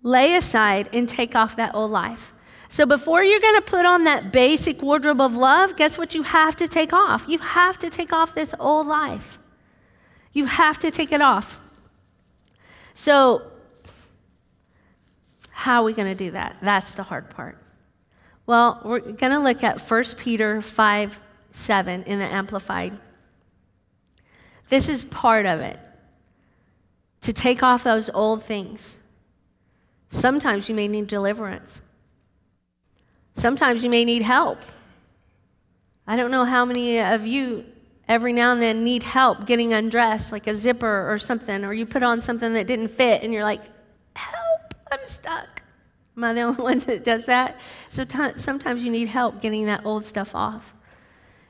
Lay 0.02 0.35
aside 0.35 0.88
and 0.93 1.09
take 1.09 1.37
off 1.37 1.57
that 1.57 1.75
old 1.75 1.91
life. 1.91 2.33
So 2.69 2.87
before 2.87 3.23
you're 3.23 3.38
going 3.38 3.57
to 3.57 3.71
put 3.71 3.85
on 3.85 4.05
that 4.05 4.33
basic 4.33 4.81
wardrobe 4.81 5.21
of 5.21 5.35
love, 5.35 5.76
guess 5.76 5.99
what 5.99 6.14
you 6.14 6.23
have 6.23 6.57
to 6.57 6.67
take 6.67 6.95
off? 6.95 7.25
You 7.29 7.38
have 7.38 7.79
to 7.81 7.91
take 7.91 8.14
off 8.14 8.35
this 8.35 8.55
old 8.59 8.87
life. 8.87 9.38
You 10.33 10.47
have 10.47 10.79
to 10.79 10.91
take 10.91 11.12
it 11.12 11.21
off. 11.21 11.59
So 12.95 13.43
how 15.52 15.82
are 15.82 15.85
we 15.85 15.92
going 15.92 16.09
to 16.09 16.25
do 16.25 16.32
that? 16.32 16.56
That's 16.61 16.92
the 16.92 17.02
hard 17.02 17.30
part. 17.30 17.59
Well, 18.47 18.80
we're 18.85 19.00
going 19.00 19.32
to 19.32 19.38
look 19.38 19.62
at 19.62 19.80
1 19.80 20.04
Peter 20.18 20.61
5 20.61 21.21
7 21.54 22.02
in 22.04 22.18
the 22.18 22.25
Amplified. 22.25 22.99
This 24.68 24.88
is 24.88 25.04
part 25.04 25.44
of 25.44 25.61
it 25.61 25.78
to 27.21 27.32
take 27.32 27.62
off 27.62 27.85
those 27.85 28.09
old 28.11 28.42
things. 28.42 28.97
Sometimes 30.11 30.68
you 30.68 30.75
may 30.75 30.88
need 30.88 31.06
deliverance. 31.06 31.82
Sometimes 33.37 33.85
you 33.85 33.90
may 33.90 34.04
need 34.04 34.23
help. 34.23 34.59
I 36.06 36.16
don't 36.16 36.30
know 36.30 36.44
how 36.44 36.64
many 36.64 37.00
of 37.00 37.26
you 37.26 37.64
every 38.09 38.32
now 38.32 38.52
and 38.52 38.61
then 38.61 38.82
need 38.82 39.02
help 39.02 39.47
getting 39.47 39.73
undressed, 39.73 40.32
like 40.32 40.47
a 40.47 40.56
zipper 40.56 41.11
or 41.11 41.18
something, 41.18 41.64
or 41.64 41.73
you 41.73 41.87
put 41.87 42.02
on 42.02 42.21
something 42.21 42.52
that 42.54 42.66
didn't 42.66 42.88
fit 42.88 43.23
and 43.23 43.32
you're 43.32 43.44
like, 43.44 43.62
help, 44.16 44.42
I'm 44.93 45.07
stuck. 45.07 45.63
Am 46.17 46.25
I 46.25 46.35
the 46.35 46.43
only 46.43 46.63
one 46.63 46.79
that 46.81 47.05
does 47.05 47.25
that? 47.27 47.59
So 47.89 48.05
t- 48.05 48.37
sometimes 48.37 48.85
you 48.85 48.91
need 48.91 49.09
help 49.09 49.41
getting 49.41 49.67
that 49.67 49.87
old 49.87 50.05
stuff 50.05 50.35
off. 50.35 50.75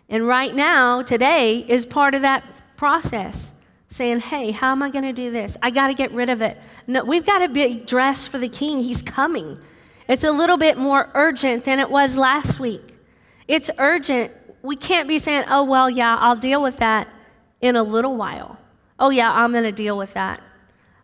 And 0.09 0.29
right 0.29 0.55
now, 0.55 1.03
today, 1.03 1.65
is 1.69 1.85
part 1.85 2.15
of 2.15 2.23
that 2.23 2.45
process. 2.77 3.53
Saying, 3.89 4.21
hey, 4.21 4.53
how 4.53 4.73
am 4.73 4.83
I 4.83 4.89
going 4.89 5.05
to 5.05 5.13
do 5.13 5.31
this? 5.31 5.57
I 5.61 5.71
got 5.71 5.89
to 5.89 5.95
get 5.95 6.13
rid 6.13 6.31
of 6.31 6.41
it. 6.41 6.59
No, 6.87 7.05
we've 7.05 7.27
got 7.27 7.41
to 7.41 7.49
be 7.49 7.81
dressed 7.81 8.31
for 8.31 8.39
the 8.39 8.49
king. 8.49 8.79
He's 8.79 9.03
coming. 9.03 9.59
It's 10.09 10.25
a 10.25 10.33
little 10.33 10.57
bit 10.57 10.79
more 10.79 11.11
urgent 11.15 11.65
than 11.65 11.79
it 11.79 11.91
was 11.91 12.17
last 12.17 12.59
week. 12.59 12.97
It's 13.49 13.71
urgent. 13.79 14.33
We 14.63 14.77
can't 14.77 15.09
be 15.09 15.19
saying, 15.19 15.45
oh, 15.49 15.65
well, 15.65 15.91
yeah, 15.91 16.17
I'll 16.17 16.37
deal 16.37 16.63
with 16.63 16.79
that 16.79 17.09
in 17.61 17.77
a 17.77 17.83
little 17.83 18.17
while. 18.17 18.59
Oh, 18.99 19.11
yeah, 19.11 19.31
I'm 19.31 19.53
going 19.53 19.65
to 19.65 19.73
deal 19.73 19.99
with 19.99 20.15
that. 20.15 20.41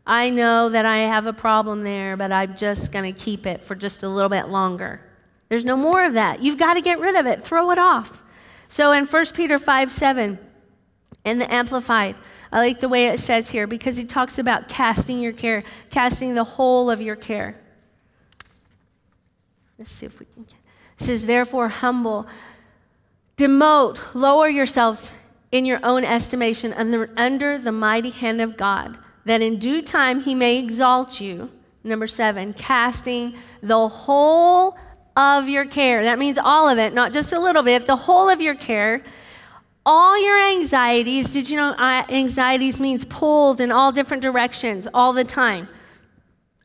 I 0.08 0.30
know 0.30 0.70
that 0.70 0.86
I 0.86 1.00
have 1.00 1.26
a 1.26 1.34
problem 1.34 1.84
there, 1.84 2.16
but 2.16 2.32
I'm 2.32 2.56
just 2.56 2.90
going 2.90 3.14
to 3.14 3.20
keep 3.20 3.46
it 3.46 3.62
for 3.62 3.74
just 3.74 4.02
a 4.02 4.08
little 4.08 4.30
bit 4.30 4.48
longer. 4.48 5.02
There's 5.50 5.66
no 5.66 5.76
more 5.76 6.02
of 6.02 6.14
that. 6.14 6.42
You've 6.42 6.56
got 6.56 6.74
to 6.74 6.80
get 6.80 6.98
rid 6.98 7.14
of 7.14 7.26
it, 7.26 7.44
throw 7.44 7.70
it 7.72 7.78
off. 7.78 8.22
So 8.68 8.92
in 8.92 9.04
1 9.04 9.26
Peter 9.34 9.58
5 9.58 9.92
7, 9.92 10.38
in 11.26 11.38
the 11.38 11.52
Amplified, 11.52 12.16
I 12.50 12.58
like 12.58 12.80
the 12.80 12.88
way 12.88 13.08
it 13.08 13.20
says 13.20 13.50
here 13.50 13.66
because 13.66 13.98
he 13.98 14.04
talks 14.04 14.38
about 14.38 14.66
casting 14.68 15.20
your 15.20 15.32
care, 15.32 15.62
casting 15.90 16.34
the 16.34 16.44
whole 16.44 16.90
of 16.90 17.02
your 17.02 17.16
care. 17.16 17.60
Let's 19.78 19.92
see 19.92 20.06
if 20.06 20.18
we 20.18 20.24
can. 20.24 20.46
It 20.98 21.04
says, 21.04 21.26
therefore, 21.26 21.68
humble, 21.68 22.26
demote, 23.36 24.00
lower 24.14 24.48
yourselves 24.48 25.10
in 25.52 25.66
your 25.66 25.80
own 25.82 26.04
estimation 26.04 26.72
under, 26.72 27.10
under 27.16 27.58
the 27.58 27.72
mighty 27.72 28.10
hand 28.10 28.40
of 28.40 28.56
God, 28.56 28.96
that 29.28 29.42
in 29.42 29.58
due 29.58 29.82
time 29.82 30.20
he 30.20 30.34
may 30.34 30.58
exalt 30.58 31.20
you. 31.20 31.50
Number 31.84 32.06
seven, 32.06 32.52
casting 32.52 33.34
the 33.62 33.88
whole 33.88 34.76
of 35.16 35.48
your 35.48 35.64
care. 35.64 36.04
That 36.04 36.18
means 36.18 36.38
all 36.38 36.68
of 36.68 36.78
it, 36.78 36.94
not 36.94 37.12
just 37.12 37.32
a 37.32 37.38
little 37.40 37.62
bit, 37.62 37.86
the 37.86 37.96
whole 37.96 38.28
of 38.28 38.40
your 38.40 38.54
care. 38.54 39.02
All 39.84 40.22
your 40.22 40.38
anxieties, 40.38 41.30
did 41.30 41.48
you 41.48 41.56
know 41.56 41.74
anxieties 41.78 42.78
means 42.78 43.04
pulled 43.04 43.60
in 43.60 43.72
all 43.72 43.90
different 43.90 44.22
directions 44.22 44.86
all 44.92 45.12
the 45.12 45.24
time? 45.24 45.68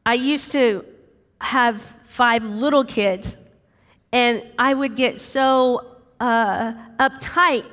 I 0.05 0.15
used 0.15 0.51
to 0.51 0.85
have 1.39 1.81
five 2.03 2.43
little 2.43 2.83
kids, 2.83 3.37
and 4.11 4.43
I 4.59 4.73
would 4.73 4.95
get 4.95 5.21
so 5.21 5.85
uh, 6.19 6.73
uptight 6.99 7.65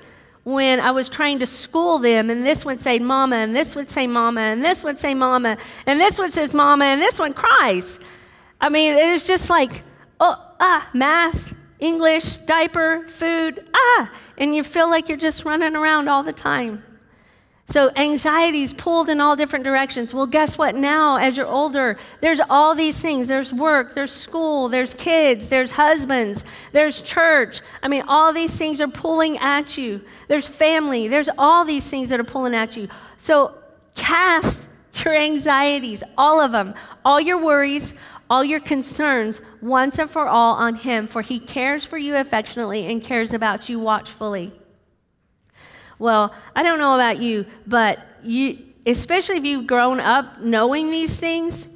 when 0.51 0.81
I 0.81 0.91
was 0.91 1.09
trying 1.09 1.39
to 1.39 1.47
school 1.47 1.99
them, 1.99 2.31
and 2.31 2.45
this 2.45 2.65
would 2.65 2.81
say 2.81 2.99
mama, 2.99 3.37
and 3.37 3.55
this 3.55 3.75
would 3.75 3.89
say 3.89 4.07
mama, 4.07 4.41
and 4.41 4.65
this 4.65 4.83
would 4.85 4.99
say 4.99 5.15
mama, 5.15 5.57
and 5.87 6.01
this 6.01 6.19
one 6.19 6.31
says 6.31 6.55
mama, 6.55 6.85
and 6.85 7.01
this 7.01 7.19
one 7.19 7.33
cries. 7.33 8.01
I 8.61 8.69
mean, 8.69 8.97
it 8.97 9.13
was 9.13 9.27
just 9.27 9.49
like, 9.49 9.83
oh, 10.19 10.37
ah, 10.61 10.89
math, 10.93 11.55
English, 11.79 12.39
diaper, 12.39 13.07
food, 13.09 13.65
ah, 13.75 14.13
and 14.39 14.55
you 14.55 14.65
feel 14.65 14.89
like 14.89 15.09
you're 15.09 15.19
just 15.19 15.45
running 15.45 15.77
around 15.77 16.09
all 16.09 16.23
the 16.23 16.33
time. 16.33 16.83
So 17.71 17.89
anxiety 17.95 18.63
is 18.63 18.73
pulled 18.73 19.09
in 19.09 19.21
all 19.21 19.37
different 19.37 19.65
directions. 19.65 20.13
Well, 20.13 20.27
guess 20.27 20.59
what? 20.59 20.75
Now, 20.75 21.17
as 21.17 21.37
you're 21.37 21.47
older, 21.47 21.99
there's 22.21 22.41
all 22.51 22.75
these 22.75 22.99
things. 22.99 23.29
There's 23.29 23.53
work, 23.53 23.95
there's 23.95 24.11
school, 24.11 24.69
there's 24.69 24.93
kids, 24.95 25.49
there's 25.49 25.71
husbands, 25.71 26.45
there's 26.73 27.01
church. 27.01 27.61
I 27.81 27.87
mean, 27.87 28.03
all 28.09 28.33
these 28.33 28.57
things 28.57 28.81
are 28.81 28.89
pulling 28.89 29.39
at 29.39 29.79
you. 29.79 30.01
There's 30.27 30.49
family, 30.49 31.07
there's 31.07 31.29
all 31.39 31.65
these 31.65 31.89
things 31.89 32.09
that 32.09 32.19
are 32.19 32.25
pulling 32.25 32.57
at 32.57 32.77
you. 32.77 32.89
So 33.19 33.55
cast 33.95 34.67
your 35.05 35.15
anxieties, 35.15 36.03
all 36.19 36.41
of 36.41 36.51
them, 36.51 36.75
all 37.05 37.21
your 37.21 37.39
worries, 37.39 37.95
all 38.29 38.45
your 38.45 38.61
concerns 38.61 39.41
once 39.63 39.99
and 40.01 40.11
for 40.11 40.27
all 40.27 40.57
on 40.57 40.75
Him, 40.75 41.07
for 41.07 41.23
He 41.23 41.39
cares 41.39 41.87
for 41.87 41.99
you 41.99 42.17
affectionately 42.17 42.87
and 42.87 43.03
cares 43.03 43.33
about 43.33 43.69
you 43.69 43.79
watchfully. 43.79 44.53
Well, 46.01 46.33
I 46.57 46.63
don't 46.63 46.79
know 46.79 46.95
about 46.95 47.21
you, 47.21 47.45
but 47.67 48.01
you, 48.25 48.59
especially 48.87 49.37
if 49.37 49.45
you've 49.45 49.67
grown 49.67 50.01
up 50.01 50.41
knowing 50.41 50.91
these 50.91 51.15
things, 51.15 51.69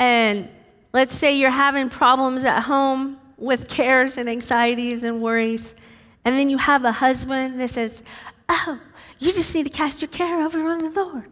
and 0.00 0.48
let's 0.92 1.14
say 1.14 1.38
you're 1.38 1.48
having 1.48 1.88
problems 1.88 2.44
at 2.44 2.60
home 2.64 3.16
with 3.36 3.68
cares 3.68 4.18
and 4.18 4.28
anxieties 4.28 5.04
and 5.04 5.22
worries, 5.22 5.76
and 6.24 6.36
then 6.36 6.50
you 6.50 6.58
have 6.58 6.84
a 6.84 6.90
husband 6.90 7.60
that 7.60 7.70
says, 7.70 8.02
Oh, 8.48 8.80
you 9.20 9.32
just 9.32 9.54
need 9.54 9.64
to 9.64 9.70
cast 9.70 10.02
your 10.02 10.08
care 10.08 10.44
over 10.44 10.60
on 10.66 10.78
the 10.78 10.90
Lord. 10.90 11.30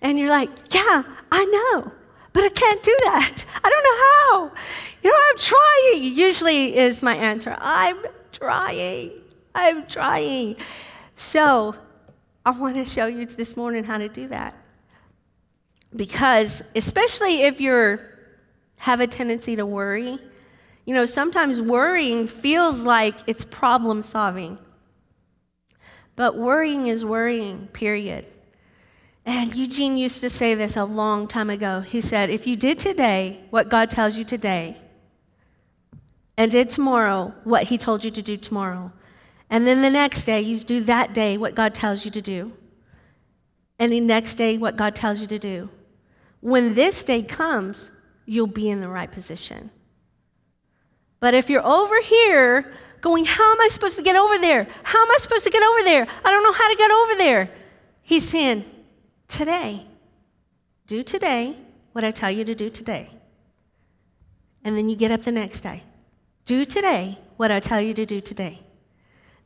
And 0.00 0.18
you're 0.18 0.30
like, 0.30 0.48
Yeah, 0.72 1.02
I 1.30 1.44
know, 1.44 1.92
but 2.32 2.44
I 2.44 2.48
can't 2.48 2.82
do 2.82 2.96
that. 3.04 3.44
I 3.62 3.68
don't 3.68 3.84
know 3.84 4.48
how. 4.48 4.62
You 5.02 5.10
know, 5.10 5.18
I'm 5.30 5.38
trying, 5.38 6.14
usually 6.14 6.78
is 6.78 7.02
my 7.02 7.14
answer. 7.14 7.54
I'm 7.60 7.98
trying. 8.32 9.12
I'm 9.54 9.86
trying. 9.86 10.56
So, 11.16 11.74
I 12.44 12.50
want 12.50 12.74
to 12.74 12.84
show 12.84 13.06
you 13.06 13.26
this 13.26 13.56
morning 13.56 13.84
how 13.84 13.98
to 13.98 14.08
do 14.08 14.28
that. 14.28 14.54
Because, 15.96 16.62
especially 16.74 17.42
if 17.42 17.60
you 17.60 17.98
have 18.76 19.00
a 19.00 19.06
tendency 19.06 19.56
to 19.56 19.64
worry, 19.64 20.18
you 20.84 20.94
know, 20.94 21.06
sometimes 21.06 21.60
worrying 21.60 22.26
feels 22.26 22.82
like 22.82 23.14
it's 23.26 23.44
problem 23.44 24.02
solving. 24.02 24.58
But 26.16 26.36
worrying 26.36 26.88
is 26.88 27.04
worrying, 27.04 27.68
period. 27.68 28.26
And 29.24 29.54
Eugene 29.54 29.96
used 29.96 30.20
to 30.20 30.28
say 30.28 30.54
this 30.54 30.76
a 30.76 30.84
long 30.84 31.26
time 31.26 31.48
ago. 31.48 31.80
He 31.80 32.00
said, 32.00 32.28
If 32.28 32.46
you 32.46 32.56
did 32.56 32.78
today 32.78 33.40
what 33.50 33.70
God 33.70 33.90
tells 33.90 34.18
you 34.18 34.24
today, 34.24 34.76
and 36.36 36.52
did 36.52 36.68
tomorrow 36.68 37.32
what 37.44 37.64
He 37.64 37.78
told 37.78 38.04
you 38.04 38.10
to 38.10 38.22
do 38.22 38.36
tomorrow, 38.36 38.92
and 39.54 39.64
then 39.64 39.82
the 39.82 39.90
next 39.90 40.24
day, 40.24 40.40
you 40.40 40.58
do 40.58 40.82
that 40.82 41.14
day 41.14 41.36
what 41.36 41.54
God 41.54 41.76
tells 41.76 42.04
you 42.04 42.10
to 42.10 42.20
do. 42.20 42.50
And 43.78 43.92
the 43.92 44.00
next 44.00 44.34
day, 44.34 44.58
what 44.58 44.76
God 44.76 44.96
tells 44.96 45.20
you 45.20 45.28
to 45.28 45.38
do. 45.38 45.70
When 46.40 46.74
this 46.74 47.04
day 47.04 47.22
comes, 47.22 47.92
you'll 48.26 48.48
be 48.48 48.68
in 48.68 48.80
the 48.80 48.88
right 48.88 49.12
position. 49.12 49.70
But 51.20 51.34
if 51.34 51.48
you're 51.48 51.64
over 51.64 52.00
here 52.00 52.74
going, 53.00 53.26
How 53.26 53.52
am 53.52 53.60
I 53.60 53.68
supposed 53.70 53.94
to 53.94 54.02
get 54.02 54.16
over 54.16 54.38
there? 54.38 54.66
How 54.82 55.00
am 55.00 55.08
I 55.12 55.18
supposed 55.20 55.44
to 55.44 55.50
get 55.50 55.62
over 55.62 55.84
there? 55.84 56.08
I 56.24 56.32
don't 56.32 56.42
know 56.42 56.52
how 56.52 56.68
to 56.68 56.76
get 56.76 56.90
over 56.90 57.14
there. 57.14 57.50
He's 58.02 58.28
saying, 58.28 58.64
Today, 59.28 59.86
do 60.88 61.04
today 61.04 61.56
what 61.92 62.02
I 62.02 62.10
tell 62.10 62.32
you 62.32 62.42
to 62.42 62.56
do 62.56 62.70
today. 62.70 63.08
And 64.64 64.76
then 64.76 64.88
you 64.88 64.96
get 64.96 65.12
up 65.12 65.22
the 65.22 65.30
next 65.30 65.60
day. 65.60 65.84
Do 66.44 66.64
today 66.64 67.20
what 67.36 67.52
I 67.52 67.60
tell 67.60 67.80
you 67.80 67.94
to 67.94 68.04
do 68.04 68.20
today. 68.20 68.63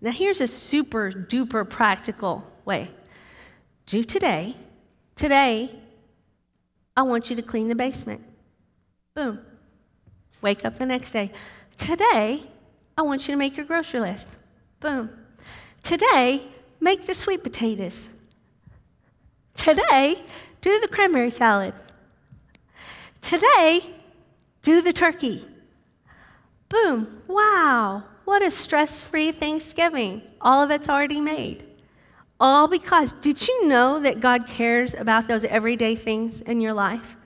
Now, 0.01 0.13
here's 0.13 0.41
a 0.41 0.47
super 0.47 1.11
duper 1.11 1.69
practical 1.69 2.45
way. 2.65 2.91
Do 3.87 4.05
today, 4.05 4.55
today, 5.17 5.75
I 6.97 7.03
want 7.03 7.31
you 7.31 7.37
to 7.37 7.43
clean 7.43 7.69
the 7.69 7.75
basement. 7.75 8.23
Boom. 9.15 9.41
Wake 10.41 10.65
up 10.65 10.79
the 10.79 10.87
next 10.87 11.11
day. 11.11 11.33
Today, 11.77 12.43
I 12.97 13.03
want 13.03 13.27
you 13.27 13.35
to 13.35 13.39
make 13.39 13.57
your 13.57 13.67
grocery 13.67 14.01
list. 14.01 14.29
Boom. 14.81 15.11
Today, 15.83 16.47
make 16.81 17.07
the 17.07 17.15
sweet 17.15 17.43
potatoes. 17.43 18.09
Today, 19.57 20.23
do 20.61 20.79
the 20.81 20.89
cranberry 20.89 21.31
salad. 21.31 21.75
Today, 23.23 23.81
do 24.63 24.81
the 24.81 24.93
turkey. 24.93 25.45
Boom. 26.69 27.23
Wow. 27.27 28.05
What 28.29 28.43
a 28.43 28.51
stress 28.51 29.01
free 29.01 29.33
Thanksgiving. 29.33 30.21
All 30.43 30.63
of 30.63 30.71
it's 30.71 30.91
already 30.91 31.19
made. 31.19 31.65
All 32.39 32.69
because, 32.69 33.15
did 33.15 33.49
you 33.49 33.67
know 33.67 34.01
that 34.01 34.21
God 34.21 34.47
cares 34.47 34.93
about 34.93 35.27
those 35.27 35.45
everyday 35.45 35.97
things 35.97 36.43
in 36.43 36.61
your 36.61 36.75
life? 36.75 37.17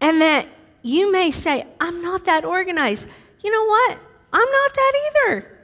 And 0.00 0.20
that 0.20 0.46
you 0.82 1.10
may 1.10 1.32
say, 1.32 1.66
I'm 1.80 2.00
not 2.00 2.26
that 2.26 2.44
organized. 2.44 3.08
You 3.42 3.50
know 3.50 3.64
what? 3.64 3.98
I'm 4.32 4.48
not 4.52 4.74
that 4.74 4.92
either. 5.08 5.58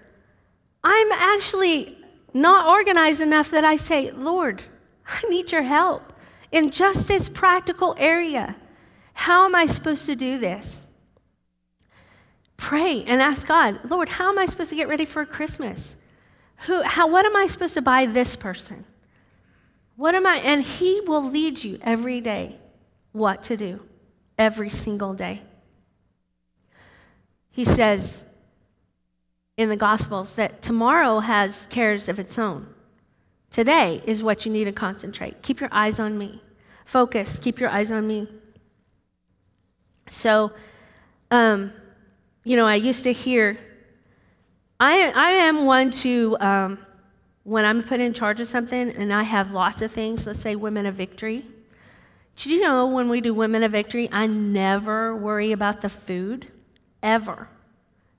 I'm 0.82 1.12
actually 1.12 1.96
not 2.34 2.66
organized 2.66 3.20
enough 3.20 3.52
that 3.52 3.64
I 3.64 3.76
say, 3.76 4.10
Lord, 4.10 4.64
I 5.06 5.28
need 5.28 5.52
your 5.52 5.62
help 5.62 6.12
in 6.50 6.72
just 6.72 7.06
this 7.06 7.28
practical 7.28 7.94
area. 7.98 8.56
How 9.12 9.44
am 9.44 9.54
I 9.54 9.66
supposed 9.66 10.06
to 10.06 10.16
do 10.16 10.40
this? 10.40 10.88
Pray 12.60 13.04
and 13.04 13.22
ask 13.22 13.46
God, 13.46 13.80
Lord, 13.90 14.10
how 14.10 14.28
am 14.28 14.38
I 14.38 14.44
supposed 14.44 14.68
to 14.68 14.76
get 14.76 14.86
ready 14.86 15.06
for 15.06 15.24
Christmas? 15.24 15.96
Who, 16.66 16.82
how, 16.82 17.08
what 17.08 17.24
am 17.24 17.34
I 17.34 17.46
supposed 17.46 17.72
to 17.74 17.80
buy 17.80 18.04
this 18.04 18.36
person? 18.36 18.84
What 19.96 20.14
am 20.14 20.26
I? 20.26 20.36
And 20.36 20.62
He 20.62 21.00
will 21.00 21.28
lead 21.28 21.64
you 21.64 21.78
every 21.82 22.20
day 22.20 22.58
what 23.12 23.42
to 23.44 23.56
do, 23.56 23.80
every 24.38 24.68
single 24.68 25.14
day. 25.14 25.40
He 27.50 27.64
says 27.64 28.22
in 29.56 29.70
the 29.70 29.76
Gospels 29.76 30.34
that 30.34 30.60
tomorrow 30.60 31.18
has 31.20 31.66
cares 31.70 32.10
of 32.10 32.18
its 32.18 32.38
own. 32.38 32.66
Today 33.50 34.02
is 34.04 34.22
what 34.22 34.44
you 34.44 34.52
need 34.52 34.64
to 34.64 34.72
concentrate. 34.72 35.40
Keep 35.40 35.60
your 35.60 35.70
eyes 35.72 35.98
on 35.98 36.18
me. 36.18 36.42
Focus. 36.84 37.38
Keep 37.38 37.58
your 37.58 37.70
eyes 37.70 37.90
on 37.90 38.06
me. 38.06 38.28
So, 40.10 40.52
um, 41.30 41.72
you 42.44 42.56
know, 42.56 42.66
I 42.66 42.76
used 42.76 43.04
to 43.04 43.12
hear, 43.12 43.56
I, 44.78 45.12
I 45.14 45.30
am 45.30 45.66
one 45.66 45.90
to, 45.90 46.36
um, 46.40 46.78
when 47.44 47.64
I'm 47.64 47.82
put 47.82 48.00
in 48.00 48.14
charge 48.14 48.40
of 48.40 48.48
something 48.48 48.90
and 48.90 49.12
I 49.12 49.22
have 49.22 49.52
lots 49.52 49.82
of 49.82 49.92
things, 49.92 50.26
let's 50.26 50.40
say 50.40 50.56
Women 50.56 50.86
of 50.86 50.94
Victory. 50.94 51.44
Do 52.36 52.50
you 52.50 52.62
know 52.62 52.86
when 52.86 53.08
we 53.08 53.20
do 53.20 53.34
Women 53.34 53.62
of 53.62 53.72
Victory, 53.72 54.08
I 54.10 54.26
never 54.26 55.14
worry 55.14 55.52
about 55.52 55.80
the 55.80 55.88
food, 55.88 56.50
ever. 57.02 57.48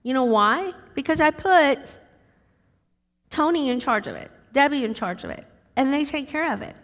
You 0.03 0.13
know 0.13 0.25
why? 0.25 0.73
Because 0.93 1.19
I 1.19 1.31
put 1.31 1.79
Tony 3.29 3.69
in 3.69 3.79
charge 3.79 4.07
of 4.07 4.15
it, 4.15 4.31
Debbie 4.53 4.83
in 4.83 4.93
charge 4.93 5.23
of 5.23 5.29
it, 5.29 5.45
and 5.75 5.91
they 5.91 6.05
take 6.05 6.27
care 6.27 6.53
of 6.53 6.61
it. 6.61 6.75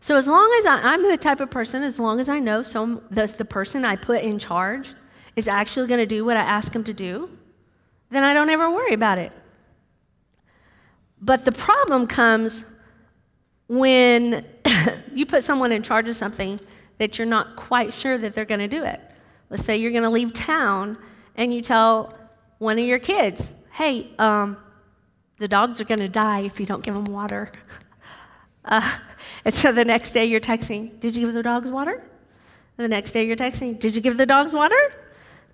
So 0.00 0.16
as 0.16 0.26
long 0.26 0.52
as 0.58 0.66
I, 0.66 0.94
am 0.94 1.08
the 1.08 1.16
type 1.16 1.40
of 1.40 1.50
person, 1.50 1.82
as 1.82 1.98
long 1.98 2.20
as 2.20 2.28
I 2.28 2.40
know 2.40 2.62
some 2.62 3.00
the, 3.10 3.26
the 3.26 3.44
person 3.44 3.84
I 3.84 3.94
put 3.94 4.22
in 4.22 4.38
charge 4.38 4.94
is 5.36 5.48
actually 5.48 5.86
going 5.86 6.00
to 6.00 6.06
do 6.06 6.24
what 6.24 6.36
I 6.36 6.42
ask 6.42 6.74
him 6.74 6.84
to 6.84 6.92
do, 6.92 7.30
then 8.10 8.22
I 8.22 8.34
don't 8.34 8.50
ever 8.50 8.70
worry 8.70 8.92
about 8.92 9.18
it. 9.18 9.32
But 11.20 11.44
the 11.44 11.52
problem 11.52 12.06
comes 12.06 12.64
when 13.68 14.44
you 15.14 15.24
put 15.24 15.44
someone 15.44 15.72
in 15.72 15.82
charge 15.82 16.08
of 16.08 16.16
something 16.16 16.60
that 16.98 17.18
you're 17.18 17.26
not 17.26 17.56
quite 17.56 17.92
sure 17.92 18.18
that 18.18 18.34
they're 18.34 18.44
going 18.44 18.60
to 18.60 18.68
do 18.68 18.84
it. 18.84 19.00
Let's 19.48 19.64
say 19.64 19.76
you're 19.76 19.92
going 19.92 20.02
to 20.02 20.10
leave 20.10 20.32
town 20.32 20.98
and 21.36 21.54
you 21.54 21.62
tell 21.62 22.12
one 22.58 22.78
of 22.78 22.84
your 22.84 22.98
kids, 22.98 23.52
hey, 23.70 24.10
um, 24.18 24.56
the 25.38 25.48
dogs 25.48 25.80
are 25.80 25.84
going 25.84 26.00
to 26.00 26.08
die 26.08 26.40
if 26.40 26.60
you 26.60 26.66
don't 26.66 26.82
give 26.82 26.94
them 26.94 27.04
water. 27.04 27.50
Uh, 28.64 28.96
and 29.44 29.52
so 29.52 29.72
the 29.72 29.84
next 29.84 30.12
day 30.12 30.24
you're 30.24 30.38
texting, 30.38 31.00
did 31.00 31.16
you 31.16 31.26
give 31.26 31.34
the 31.34 31.42
dogs 31.42 31.68
water? 31.68 31.94
And 31.94 32.84
the 32.84 32.88
next 32.88 33.10
day 33.10 33.26
you're 33.26 33.34
texting, 33.34 33.76
did 33.76 33.96
you 33.96 34.00
give 34.00 34.16
the 34.16 34.24
dogs 34.24 34.52
water? 34.52 34.94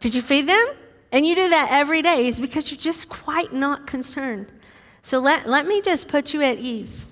Did 0.00 0.14
you 0.14 0.22
feed 0.22 0.48
them? 0.48 0.66
And 1.10 1.26
you 1.26 1.34
do 1.34 1.48
that 1.48 1.68
every 1.70 2.02
day 2.02 2.26
is 2.26 2.38
because 2.38 2.70
you're 2.70 2.80
just 2.80 3.08
quite 3.08 3.52
not 3.52 3.86
concerned. 3.86 4.52
So 5.02 5.18
let, 5.18 5.48
let 5.48 5.66
me 5.66 5.80
just 5.80 6.08
put 6.08 6.34
you 6.34 6.42
at 6.42 6.58
ease. 6.58 7.04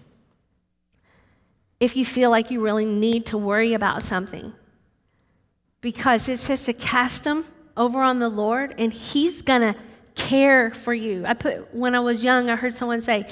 If 1.81 1.97
you 1.97 2.05
feel 2.05 2.31
like 2.31 2.51
you 2.51 2.61
really 2.61 2.85
need 2.85 3.27
to 3.27 3.39
worry 3.39 3.75
about 3.75 4.03
something, 4.03 4.53
because 5.81 6.29
it 6.29 6.39
says 6.39 6.65
to 6.65 6.73
cast 6.73 7.25
them 7.25 7.45
over 7.77 8.01
on 8.03 8.19
the 8.19 8.29
Lord, 8.29 8.75
and 8.79 8.93
He's 8.93 9.43
going 9.43 9.61
to 9.61 9.79
care 10.15 10.73
for 10.73 10.95
you. 10.95 11.25
I 11.27 11.35
put, 11.35 11.75
when 11.75 11.95
I 11.95 12.01
was 12.01 12.23
young, 12.25 12.51
I 12.51 12.57
heard 12.57 12.75
someone 12.75 13.03
say, 13.03 13.27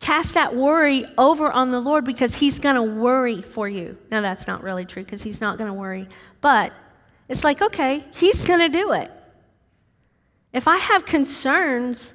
cast 0.00 0.34
that 0.34 0.54
worry 0.54 1.06
over 1.16 1.50
on 1.50 1.70
the 1.70 1.80
Lord 1.80 2.04
because 2.04 2.34
He's 2.34 2.58
going 2.58 2.76
to 2.76 2.82
worry 2.82 3.42
for 3.42 3.68
you. 3.68 3.96
Now, 4.10 4.20
that's 4.20 4.46
not 4.46 4.62
really 4.62 4.84
true 4.84 5.02
because 5.02 5.22
He's 5.22 5.40
not 5.40 5.58
going 5.58 5.68
to 5.68 5.74
worry, 5.74 6.08
but 6.40 6.72
it's 7.28 7.44
like, 7.44 7.62
okay, 7.62 8.04
He's 8.12 8.42
going 8.42 8.60
to 8.60 8.68
do 8.68 8.92
it. 8.92 9.10
If 10.52 10.68
I 10.68 10.78
have 10.78 11.04
concerns, 11.04 12.14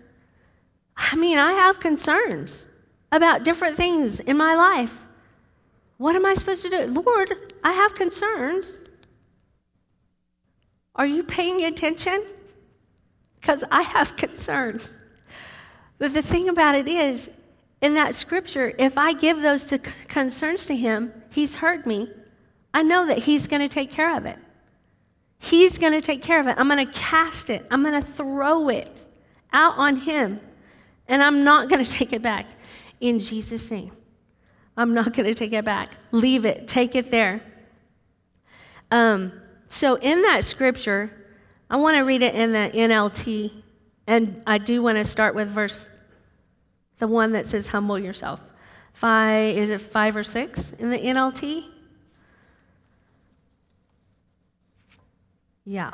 I 0.98 1.16
mean, 1.16 1.38
I 1.38 1.54
have 1.54 1.80
concerns 1.80 2.66
about 3.12 3.44
different 3.44 3.78
things 3.78 4.20
in 4.20 4.38
my 4.38 4.56
life. 4.56 4.98
What 5.98 6.16
am 6.16 6.26
I 6.26 6.34
supposed 6.34 6.64
to 6.64 6.70
do? 6.70 6.86
Lord, 6.88 7.54
I 7.64 7.74
have 7.74 7.94
concerns. 7.94 8.78
Are 10.96 11.06
you 11.06 11.24
paying 11.24 11.64
attention? 11.64 12.24
Because 13.40 13.64
I 13.72 13.84
have 13.84 14.16
concerns. 14.18 14.94
But 16.00 16.14
the 16.14 16.22
thing 16.22 16.50
about 16.50 16.76
it 16.76 16.88
is, 16.88 17.30
in 17.82 17.94
that 17.96 18.16
scripture, 18.16 18.74
if 18.78 18.98
I 18.98 19.14
give 19.14 19.42
those 19.42 19.66
to 19.66 19.80
concerns 20.08 20.66
to 20.68 20.76
him, 20.76 21.14
he's 21.30 21.56
heard 21.56 21.86
me. 21.86 22.10
I 22.74 22.84
know 22.84 23.06
that 23.08 23.20
he's 23.20 23.48
going 23.48 23.62
to 23.62 23.70
take 23.70 23.92
care 23.92 24.16
of 24.16 24.26
it. 24.26 24.38
He's 25.44 25.80
going 25.80 25.94
to 25.94 26.02
take 26.02 26.22
care 26.22 26.40
of 26.40 26.46
it. 26.46 26.56
I'm 26.60 26.70
going 26.70 26.86
to 26.86 26.94
cast 26.94 27.50
it, 27.50 27.66
I'm 27.72 27.82
going 27.82 28.00
to 28.00 28.08
throw 28.12 28.70
it 28.70 29.06
out 29.52 29.74
on 29.76 29.96
him, 29.96 30.40
and 31.08 31.22
I'm 31.22 31.44
not 31.44 31.68
going 31.68 31.84
to 31.86 31.92
take 31.92 32.14
it 32.14 32.22
back. 32.22 32.46
In 33.00 33.18
Jesus' 33.18 33.72
name, 33.72 33.92
I'm 34.78 34.94
not 34.94 35.14
going 35.14 35.26
to 35.26 35.34
take 35.34 35.52
it 35.52 35.66
back. 35.66 35.96
Leave 36.12 36.46
it, 36.46 36.68
take 36.68 36.96
it 36.96 37.10
there. 37.10 37.42
Um, 38.92 39.34
so, 39.68 39.96
in 39.96 40.22
that 40.22 40.46
scripture, 40.46 41.12
I 41.72 41.78
want 41.78 41.98
to 41.98 42.02
read 42.02 42.22
it 42.22 42.36
in 42.36 42.52
the 42.52 42.70
NLT, 42.72 43.52
and 44.06 44.44
I 44.46 44.60
do 44.60 44.84
want 44.84 45.00
to 45.00 45.04
start 45.04 45.34
with 45.34 45.50
verse, 45.50 45.76
the 47.00 47.08
one 47.08 47.32
that 47.32 47.48
says, 47.48 47.66
Humble 47.66 47.98
yourself. 47.98 48.40
Five, 48.94 49.58
is 49.58 49.72
it 49.72 49.82
five 49.82 50.16
or 50.16 50.24
six 50.24 50.72
in 50.74 50.92
the 50.92 51.00
NLT? 51.00 51.66
Yeah. 55.66 55.92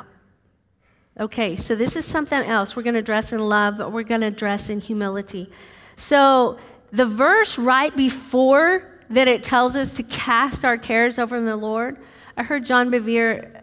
Okay, 1.20 1.56
so 1.56 1.74
this 1.74 1.96
is 1.96 2.04
something 2.04 2.40
else. 2.40 2.76
We're 2.76 2.82
going 2.82 2.94
to 2.94 3.02
dress 3.02 3.32
in 3.32 3.40
love, 3.40 3.76
but 3.76 3.92
we're 3.92 4.04
going 4.04 4.20
to 4.20 4.30
dress 4.30 4.70
in 4.70 4.80
humility. 4.80 5.50
So, 5.96 6.58
the 6.92 7.04
verse 7.04 7.58
right 7.58 7.94
before 7.94 9.00
that 9.10 9.28
it 9.28 9.42
tells 9.42 9.76
us 9.76 9.92
to 9.94 10.02
cast 10.04 10.64
our 10.64 10.78
cares 10.78 11.18
over 11.18 11.40
the 11.40 11.56
Lord, 11.56 11.98
I 12.36 12.44
heard 12.44 12.64
John 12.64 12.90
Bevere 12.90 13.62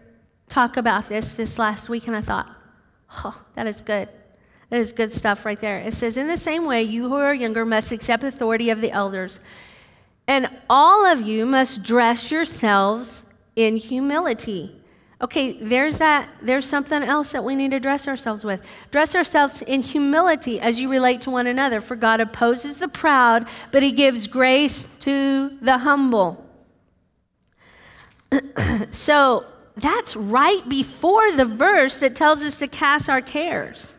talk 0.49 0.77
about 0.77 1.07
this 1.07 1.31
this 1.31 1.57
last 1.57 1.87
week, 1.87 2.07
and 2.07 2.15
I 2.15 2.21
thought, 2.21 2.53
oh, 3.23 3.41
that 3.55 3.67
is 3.67 3.81
good. 3.81 4.09
That 4.69 4.79
is 4.79 4.91
good 4.91 5.13
stuff 5.13 5.45
right 5.45 5.59
there. 5.59 5.79
It 5.79 5.93
says, 5.93 6.17
In 6.17 6.27
the 6.27 6.37
same 6.37 6.65
way, 6.65 6.83
you 6.83 7.07
who 7.07 7.15
are 7.15 7.33
younger 7.33 7.65
must 7.65 7.91
accept 7.91 8.23
authority 8.23 8.69
of 8.69 8.81
the 8.81 8.91
elders, 8.91 9.39
and 10.27 10.49
all 10.69 11.05
of 11.05 11.21
you 11.21 11.45
must 11.45 11.83
dress 11.83 12.31
yourselves 12.31 13.23
in 13.55 13.77
humility. 13.77 14.75
Okay, 15.21 15.53
there's 15.53 15.97
that. 15.99 16.29
There's 16.41 16.65
something 16.65 17.01
else 17.01 17.31
that 17.31 17.43
we 17.43 17.55
need 17.55 17.71
to 17.71 17.79
dress 17.79 18.07
ourselves 18.07 18.43
with. 18.43 18.61
Dress 18.91 19.15
ourselves 19.15 19.61
in 19.61 19.81
humility 19.81 20.59
as 20.59 20.79
you 20.79 20.89
relate 20.89 21.21
to 21.21 21.31
one 21.31 21.47
another. 21.47 21.79
For 21.79 21.95
God 21.95 22.19
opposes 22.19 22.77
the 22.77 22.89
proud, 22.89 23.47
but 23.71 23.81
He 23.81 23.93
gives 23.93 24.27
grace 24.27 24.87
to 25.01 25.57
the 25.61 25.77
humble. 25.77 26.43
so 28.91 29.45
that's 29.77 30.15
right 30.17 30.67
before 30.67 31.31
the 31.31 31.45
verse 31.45 31.97
that 31.99 32.15
tells 32.15 32.41
us 32.43 32.59
to 32.59 32.67
cast 32.67 33.09
our 33.09 33.21
cares. 33.21 33.95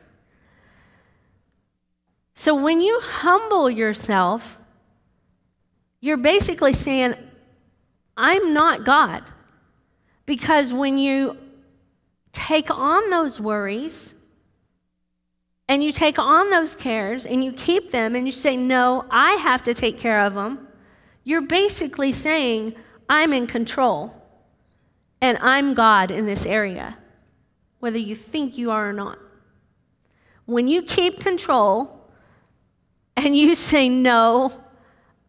So 2.35 2.55
when 2.55 2.83
you 2.83 3.01
humble 3.03 3.71
yourself, 3.71 4.59
you're 6.01 6.19
basically 6.19 6.75
saying, 6.75 7.15
I'm 8.17 8.53
not 8.53 8.85
God. 8.85 9.25
Because 10.27 10.73
when 10.73 10.99
you 10.99 11.37
take 12.33 12.71
on 12.71 13.09
those 13.11 13.41
worries 13.41 14.13
and 15.69 15.83
you 15.83 15.93
take 15.93 16.19
on 16.19 16.51
those 16.51 16.75
cares 16.75 17.27
and 17.27 17.43
you 17.43 17.53
keep 17.53 17.91
them 17.91 18.15
and 18.15 18.27
you 18.27 18.33
say, 18.33 18.57
No, 18.57 19.07
I 19.11 19.33
have 19.35 19.65
to 19.65 19.75
take 19.75 19.99
care 19.99 20.21
of 20.21 20.35
them, 20.35 20.69
you're 21.25 21.41
basically 21.41 22.13
saying, 22.13 22.75
I'm 23.09 23.33
in 23.33 23.47
control. 23.47 24.13
And 25.21 25.39
I'm 25.41 25.75
God 25.75 26.11
in 26.11 26.27
this 26.27 26.45
area, 26.45 26.97
whether 27.81 27.99
you 27.99 28.15
think 28.15 28.59
you 28.59 28.71
are 28.71 28.91
or 28.91 28.93
not. 28.93 29.19
When 30.45 30.69
you 30.69 30.83
keep 30.83 31.21
control 31.21 32.11
and 33.17 33.37
you 33.37 33.55
say, 33.55 33.89
No, 33.89 34.53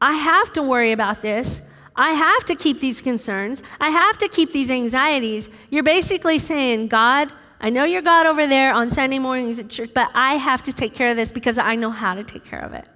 I 0.02 0.14
have 0.14 0.54
to 0.54 0.62
worry 0.62 0.92
about 0.92 1.22
this, 1.22 1.62
I 1.98 2.12
have 2.12 2.46
to 2.46 2.56
keep 2.56 2.80
these 2.80 3.02
concerns, 3.02 3.64
I 3.80 3.90
have 3.90 4.18
to 4.20 4.30
keep 4.30 4.52
these 4.52 4.70
anxieties, 4.70 5.50
you're 5.70 5.84
basically 5.84 6.40
saying, 6.40 6.88
God, 6.88 7.32
I 7.60 7.72
know 7.72 7.86
you're 7.86 8.04
God 8.04 8.28
over 8.28 8.46
there 8.46 8.72
on 8.72 8.92
Sunday 8.92 9.18
mornings 9.18 9.58
at 9.58 9.68
church, 9.68 9.90
but 9.94 10.12
I 10.14 10.36
have 10.36 10.62
to 10.64 10.74
take 10.74 10.94
care 10.94 11.10
of 11.10 11.18
this 11.18 11.32
because 11.32 11.58
I 11.58 11.76
know 11.76 11.90
how 11.90 12.14
to 12.14 12.24
take 12.24 12.46
care 12.46 12.62
of 12.62 12.74
it. 12.74 12.88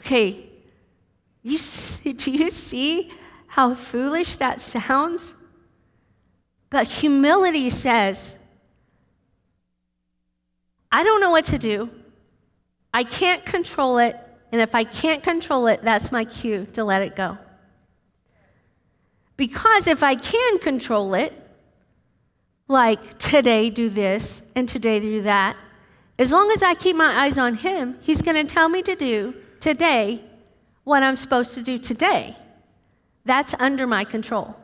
Okay, 0.00 0.50
you 1.42 1.56
see, 1.56 2.12
do 2.24 2.30
you 2.32 2.50
see 2.50 3.12
how 3.46 3.74
foolish 3.74 4.36
that 4.36 4.60
sounds? 4.60 5.36
But 6.68 6.88
humility 6.88 7.70
says, 7.70 8.34
I 10.90 11.04
don't 11.04 11.20
know 11.20 11.30
what 11.30 11.44
to 11.46 11.58
do. 11.58 11.90
I 12.92 13.04
can't 13.04 13.44
control 13.44 13.98
it. 13.98 14.18
And 14.52 14.60
if 14.60 14.74
I 14.74 14.84
can't 14.84 15.22
control 15.22 15.66
it, 15.66 15.82
that's 15.82 16.12
my 16.12 16.24
cue 16.24 16.66
to 16.74 16.84
let 16.84 17.02
it 17.02 17.16
go. 17.16 17.38
Because 19.36 19.86
if 19.86 20.02
I 20.02 20.14
can 20.14 20.58
control 20.58 21.14
it, 21.14 21.32
like 22.68 23.18
today 23.18 23.70
do 23.70 23.88
this 23.88 24.42
and 24.54 24.68
today 24.68 24.98
do 25.00 25.22
that, 25.22 25.56
as 26.18 26.32
long 26.32 26.50
as 26.52 26.62
I 26.62 26.74
keep 26.74 26.96
my 26.96 27.24
eyes 27.24 27.38
on 27.38 27.54
Him, 27.54 27.98
He's 28.00 28.22
going 28.22 28.46
to 28.46 28.52
tell 28.52 28.68
me 28.68 28.82
to 28.82 28.96
do 28.96 29.34
today 29.60 30.24
what 30.84 31.02
I'm 31.02 31.16
supposed 31.16 31.54
to 31.54 31.62
do 31.62 31.78
today. 31.78 32.36
That's 33.24 33.54
under 33.58 33.86
my 33.86 34.04
control. 34.04 34.56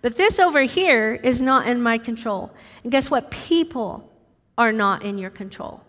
But 0.00 0.16
this 0.16 0.38
over 0.38 0.62
here 0.62 1.14
is 1.14 1.40
not 1.40 1.66
in 1.66 1.82
my 1.82 1.98
control. 1.98 2.52
And 2.82 2.90
guess 2.90 3.10
what? 3.10 3.30
People 3.30 4.10
are 4.56 4.72
not 4.72 5.04
in 5.04 5.18
your 5.18 5.30
control. 5.30 5.82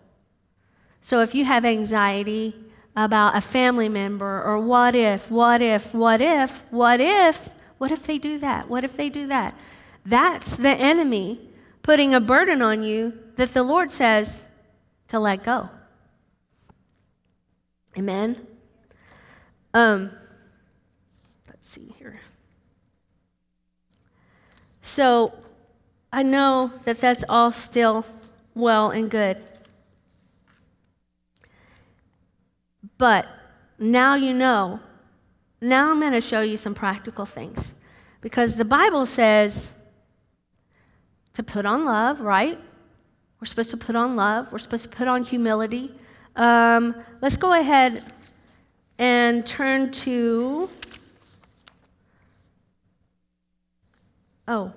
So 1.00 1.20
if 1.20 1.34
you 1.34 1.44
have 1.44 1.64
anxiety 1.64 2.54
about 2.96 3.36
a 3.36 3.40
family 3.40 3.88
member 3.88 4.42
or 4.42 4.58
what 4.58 4.94
if, 4.94 5.30
what 5.30 5.60
if, 5.60 5.92
what 5.92 6.20
if, 6.20 6.62
what 6.70 7.00
if, 7.00 7.48
what 7.78 7.90
if 7.90 8.04
they 8.04 8.18
do 8.18 8.38
that? 8.38 8.68
What 8.68 8.84
if 8.84 8.96
they 8.96 9.10
do 9.10 9.26
that? 9.26 9.54
That's 10.06 10.56
the 10.56 10.70
enemy 10.70 11.40
putting 11.82 12.14
a 12.14 12.20
burden 12.20 12.62
on 12.62 12.82
you 12.82 13.18
that 13.36 13.52
the 13.52 13.62
Lord 13.62 13.90
says 13.90 14.40
to 15.08 15.18
let 15.18 15.42
go. 15.42 15.68
Amen. 17.96 18.46
Um, 19.72 20.10
let's 21.48 21.68
see 21.68 21.94
here. 21.98 22.20
So 24.82 25.32
I 26.12 26.22
know 26.22 26.70
that 26.84 27.00
that's 27.00 27.24
all 27.28 27.50
still 27.50 28.04
well 28.54 28.90
and 28.90 29.10
good. 29.10 29.42
But 32.98 33.26
now 33.78 34.14
you 34.14 34.32
know. 34.32 34.80
Now 35.60 35.90
I'm 35.90 36.00
going 36.00 36.12
to 36.12 36.20
show 36.20 36.40
you 36.40 36.56
some 36.56 36.74
practical 36.74 37.24
things. 37.24 37.74
Because 38.20 38.54
the 38.54 38.64
Bible 38.64 39.06
says 39.06 39.70
to 41.34 41.42
put 41.42 41.66
on 41.66 41.84
love, 41.84 42.20
right? 42.20 42.58
We're 43.40 43.46
supposed 43.46 43.70
to 43.70 43.76
put 43.76 43.96
on 43.96 44.16
love. 44.16 44.50
We're 44.52 44.58
supposed 44.58 44.84
to 44.84 44.88
put 44.88 45.08
on 45.08 45.24
humility. 45.24 45.94
Um, 46.36 46.94
let's 47.20 47.36
go 47.36 47.52
ahead 47.52 48.04
and 48.98 49.46
turn 49.46 49.90
to. 49.92 50.68
Oh, 54.46 54.72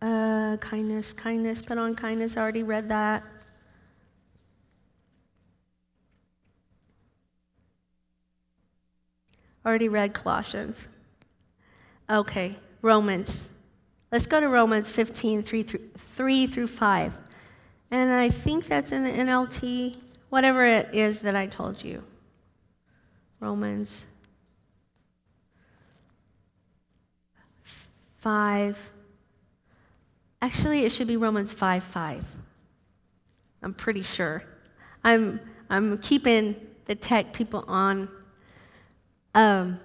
uh, 0.00 0.56
kindness, 0.56 1.12
kindness, 1.12 1.62
put 1.62 1.78
on 1.78 1.94
kindness. 1.94 2.36
I 2.36 2.40
already 2.40 2.62
read 2.62 2.88
that. 2.88 3.22
Already 9.64 9.88
read 9.88 10.12
Colossians. 10.12 10.78
Okay, 12.10 12.56
Romans. 12.82 13.48
Let's 14.10 14.26
go 14.26 14.40
to 14.40 14.48
Romans 14.48 14.90
15, 14.90 15.42
3 15.42 15.62
through, 15.62 15.90
3 16.16 16.46
through 16.46 16.66
5. 16.66 17.12
And 17.90 18.12
I 18.12 18.28
think 18.28 18.66
that's 18.66 18.92
in 18.92 19.04
the 19.04 19.10
NLT, 19.10 19.96
whatever 20.30 20.64
it 20.64 20.94
is 20.94 21.20
that 21.20 21.36
I 21.36 21.46
told 21.46 21.82
you. 21.82 22.02
Romans 23.40 24.06
5. 28.18 28.78
Actually, 30.40 30.84
it 30.84 30.92
should 30.92 31.08
be 31.08 31.16
Romans 31.16 31.52
5 31.52 31.82
5. 31.82 32.24
I'm 33.62 33.74
pretty 33.74 34.02
sure. 34.02 34.42
I'm, 35.04 35.40
I'm 35.70 35.98
keeping 35.98 36.54
the 36.86 36.94
tech 36.94 37.32
people 37.32 37.64
on. 37.66 38.08
Um, 39.34 39.80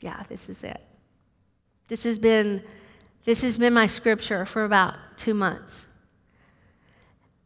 yeah, 0.00 0.22
this 0.28 0.48
is 0.48 0.62
it. 0.62 0.80
This 1.88 2.04
has 2.04 2.18
been 2.18 2.62
this 3.24 3.42
has 3.42 3.58
been 3.58 3.74
my 3.74 3.88
scripture 3.88 4.46
for 4.46 4.64
about 4.64 4.94
two 5.16 5.34
months. 5.34 5.86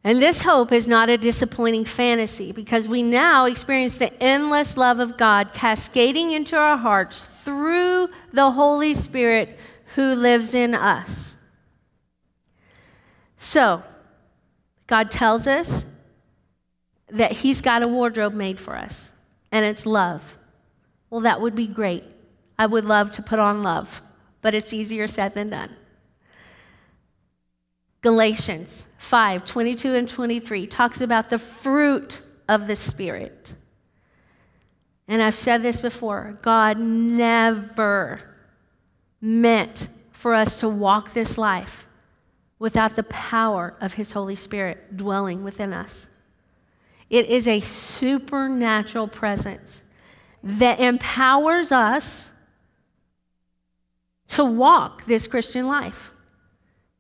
And 0.05 0.21
this 0.21 0.43
hope 0.43 0.73
is 0.73 0.87
not 0.87 1.09
a 1.09 1.19
disappointing 1.19 1.85
fantasy 1.85 2.53
because 2.53 2.87
we 2.87 3.03
now 3.03 3.47
experience 3.47 3.97
the 3.97 4.13
endless 4.23 4.77
love 4.77 4.99
of 4.99 5.17
God 5.17 5.53
cascading 5.53 6.33
into 6.33 6.57
our 6.57 6.77
hearts 6.77 7.29
through 7.45 8.09
the 8.33 8.51
Holy 8.51 8.95
Spirit 8.95 9.59
who 9.95 10.15
lives 10.15 10.55
in 10.55 10.75
us. 10.75 11.37
So, 13.39 13.83
God 14.87 15.11
tells 15.11 15.47
us 15.47 15.85
that 17.09 17.33
He's 17.33 17.61
got 17.61 17.85
a 17.85 17.89
wardrobe 17.89 18.35
made 18.35 18.59
for 18.59 18.77
us, 18.77 19.13
and 19.51 19.65
it's 19.65 19.85
love. 19.85 20.37
Well, 21.11 21.23
that 21.23 21.41
would 21.41 21.55
be 21.55 21.67
great. 21.67 22.05
I 22.59 22.67
would 22.67 22.85
love 22.85 23.13
to 23.13 23.23
put 23.23 23.39
on 23.39 23.61
love, 23.61 24.01
but 24.43 24.55
it's 24.55 24.73
easier 24.73 25.09
said 25.09 25.35
than 25.35 25.51
done. 25.51 25.75
Galatians 28.01 28.87
5 28.99 29.45
22 29.45 29.95
and 29.95 30.09
23 30.09 30.67
talks 30.67 31.01
about 31.01 31.29
the 31.29 31.39
fruit 31.39 32.23
of 32.49 32.67
the 32.67 32.77
Spirit. 32.77 33.55
And 35.09 35.21
I've 35.21 35.37
said 35.37 35.63
this 35.63 35.81
before 35.81 36.39
God 36.43 36.79
never 36.79 38.21
meant 39.21 39.89
for 40.13 40.35
us 40.35 40.61
to 40.61 40.69
walk 40.69 41.13
this 41.13 41.37
life 41.37 41.87
without 42.59 42.95
the 42.95 43.03
power 43.05 43.75
of 43.81 43.95
His 43.95 44.13
Holy 44.13 44.37
Spirit 44.37 44.97
dwelling 44.97 45.43
within 45.43 45.73
us. 45.73 46.07
It 47.09 47.27
is 47.27 47.49
a 47.49 47.61
supernatural 47.61 49.09
presence 49.09 49.83
that 50.43 50.81
empowers 50.81 51.73
us 51.73 52.31
to 54.29 54.45
walk 54.45 55.07
this 55.07 55.27
Christian 55.27 55.67
life. 55.67 56.13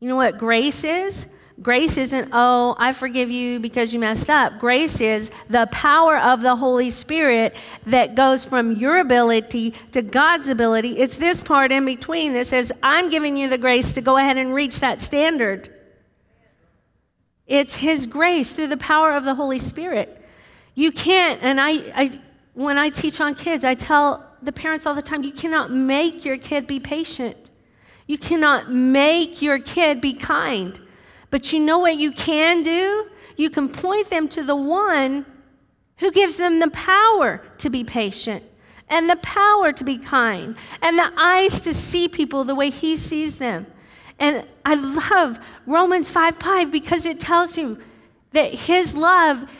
You 0.00 0.08
know 0.08 0.16
what 0.16 0.38
grace 0.38 0.84
is? 0.84 1.26
Grace 1.62 1.98
isn't, 1.98 2.30
oh, 2.32 2.74
I 2.78 2.92
forgive 2.92 3.30
you 3.30 3.60
because 3.60 3.92
you 3.92 4.00
messed 4.00 4.30
up. 4.30 4.58
Grace 4.58 4.98
is 5.00 5.30
the 5.50 5.68
power 5.70 6.16
of 6.16 6.40
the 6.40 6.56
Holy 6.56 6.88
Spirit 6.88 7.54
that 7.86 8.14
goes 8.14 8.46
from 8.46 8.72
your 8.72 8.98
ability 8.98 9.72
to 9.92 10.00
God's 10.00 10.48
ability. 10.48 10.96
It's 10.98 11.16
this 11.16 11.42
part 11.42 11.70
in 11.70 11.84
between 11.84 12.32
that 12.32 12.46
says, 12.46 12.72
I'm 12.82 13.10
giving 13.10 13.36
you 13.36 13.50
the 13.50 13.58
grace 13.58 13.92
to 13.92 14.00
go 14.00 14.16
ahead 14.16 14.38
and 14.38 14.54
reach 14.54 14.80
that 14.80 15.00
standard. 15.00 15.74
It's 17.46 17.76
His 17.76 18.06
grace 18.06 18.54
through 18.54 18.68
the 18.68 18.78
power 18.78 19.12
of 19.12 19.24
the 19.24 19.34
Holy 19.34 19.58
Spirit. 19.58 20.16
You 20.74 20.92
can't, 20.92 21.42
and 21.42 21.60
I, 21.60 21.70
I 21.94 22.20
when 22.60 22.76
I 22.76 22.90
teach 22.90 23.22
on 23.22 23.34
kids, 23.34 23.64
I 23.64 23.74
tell 23.74 24.22
the 24.42 24.52
parents 24.52 24.84
all 24.84 24.94
the 24.94 25.00
time, 25.00 25.22
you 25.22 25.32
cannot 25.32 25.72
make 25.72 26.26
your 26.26 26.36
kid 26.36 26.66
be 26.66 26.78
patient. 26.78 27.34
You 28.06 28.18
cannot 28.18 28.70
make 28.70 29.40
your 29.40 29.58
kid 29.58 30.02
be 30.02 30.12
kind. 30.12 30.78
But 31.30 31.54
you 31.54 31.60
know 31.60 31.78
what 31.78 31.96
you 31.96 32.12
can 32.12 32.62
do? 32.62 33.08
You 33.38 33.48
can 33.48 33.70
point 33.70 34.10
them 34.10 34.28
to 34.28 34.42
the 34.42 34.56
one 34.56 35.24
who 35.96 36.10
gives 36.10 36.36
them 36.36 36.58
the 36.60 36.68
power 36.70 37.42
to 37.58 37.70
be 37.70 37.82
patient 37.82 38.44
and 38.90 39.08
the 39.08 39.16
power 39.16 39.72
to 39.72 39.82
be 39.82 39.96
kind 39.96 40.54
and 40.82 40.98
the 40.98 41.12
eyes 41.16 41.62
to 41.62 41.72
see 41.72 42.08
people 42.08 42.44
the 42.44 42.54
way 42.54 42.68
he 42.68 42.98
sees 42.98 43.36
them. 43.36 43.66
And 44.18 44.46
I 44.66 44.74
love 44.74 45.38
Romans 45.64 46.10
5 46.10 46.36
5 46.36 46.70
because 46.70 47.06
it 47.06 47.20
tells 47.20 47.56
you 47.56 47.78
that 48.32 48.52
his 48.52 48.94
love, 48.94 49.50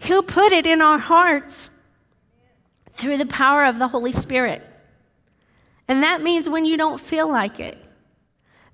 he'll 0.00 0.22
put 0.22 0.52
it 0.52 0.66
in 0.66 0.82
our 0.82 0.98
hearts 0.98 1.70
through 2.96 3.18
the 3.18 3.26
power 3.26 3.64
of 3.64 3.78
the 3.78 3.88
Holy 3.88 4.12
Spirit. 4.12 4.62
And 5.88 6.02
that 6.02 6.22
means 6.22 6.48
when 6.48 6.64
you 6.64 6.76
don't 6.76 7.00
feel 7.00 7.28
like 7.28 7.60
it. 7.60 7.78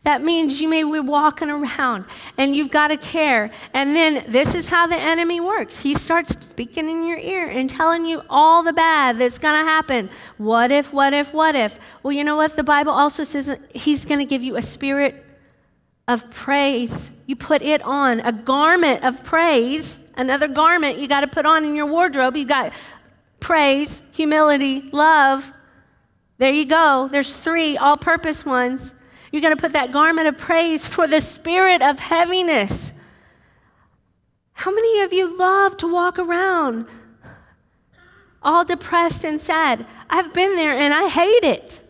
That 0.05 0.23
means 0.23 0.61
you 0.61 0.69
may 0.69 0.83
be 0.83 0.99
walking 0.99 1.49
around 1.49 2.07
and 2.37 2.57
you've 2.57 2.73
got 2.73 2.89
to 2.89 2.97
care. 2.97 3.53
And 3.73 3.95
then 3.95 4.25
this 4.27 4.57
is 4.57 4.67
how 4.67 4.89
the 4.89 4.97
enemy 4.97 5.39
works. 5.39 5.79
He 5.79 5.95
starts 5.95 6.35
speaking 6.45 6.89
in 6.89 7.07
your 7.07 7.19
ear 7.19 7.47
and 7.49 7.71
telling 7.71 8.05
you 8.05 8.23
all 8.29 8.65
the 8.65 8.73
bad 8.73 9.19
that's 9.19 9.39
going 9.39 9.55
to 9.61 9.65
happen. 9.65 10.11
What 10.39 10.73
if, 10.73 10.93
what 10.93 11.15
if, 11.15 11.33
what 11.33 11.55
if? 11.55 11.79
Well, 12.03 12.13
you 12.13 12.25
know 12.25 12.37
what? 12.37 12.57
The 12.57 12.65
Bible 12.65 12.91
also 12.91 13.23
says 13.23 13.57
he's 13.75 14.05
going 14.05 14.19
to 14.19 14.25
give 14.25 14.43
you 14.43 14.57
a 14.57 14.63
spirit 14.63 15.25
of 16.09 16.29
praise. 16.31 17.13
You 17.27 17.37
put 17.37 17.63
it 17.63 17.81
on, 17.83 18.21
a 18.21 18.33
garment 18.33 19.05
of 19.05 19.23
praise, 19.23 20.01
another 20.17 20.49
garment 20.49 20.99
you 20.99 21.07
got 21.07 21.21
to 21.21 21.29
put 21.29 21.47
on 21.47 21.65
in 21.65 21.77
your 21.77 21.87
wardrobe. 21.87 22.37
You 22.37 22.45
got 22.45 22.73
praise, 23.43 24.01
humility, 24.13 24.89
love. 24.93 25.53
There 26.39 26.53
you 26.53 26.65
go. 26.65 27.09
There's 27.13 27.35
three 27.35 27.77
all 27.77 27.97
purpose 27.99 28.47
ones. 28.47 28.95
You're 29.31 29.43
going 29.43 29.57
to 29.57 29.61
put 29.61 29.73
that 29.73 29.93
garment 29.93 30.29
of 30.29 30.39
praise 30.39 30.87
for 30.87 31.07
the 31.07 31.21
spirit 31.21 31.83
of 31.83 31.99
heaviness. 31.99 32.93
How 34.53 34.71
many 34.71 35.01
of 35.01 35.13
you 35.13 35.37
love 35.37 35.77
to 35.79 35.93
walk 35.93 36.19
around 36.19 36.87
all 38.43 38.65
depressed 38.65 39.25
and 39.25 39.41
sad? 39.41 39.85
I've 40.09 40.33
been 40.33 40.57
there 40.57 40.77
and 40.77 40.95
I 40.95 41.09
hate 41.09 41.45
it. 41.45 41.81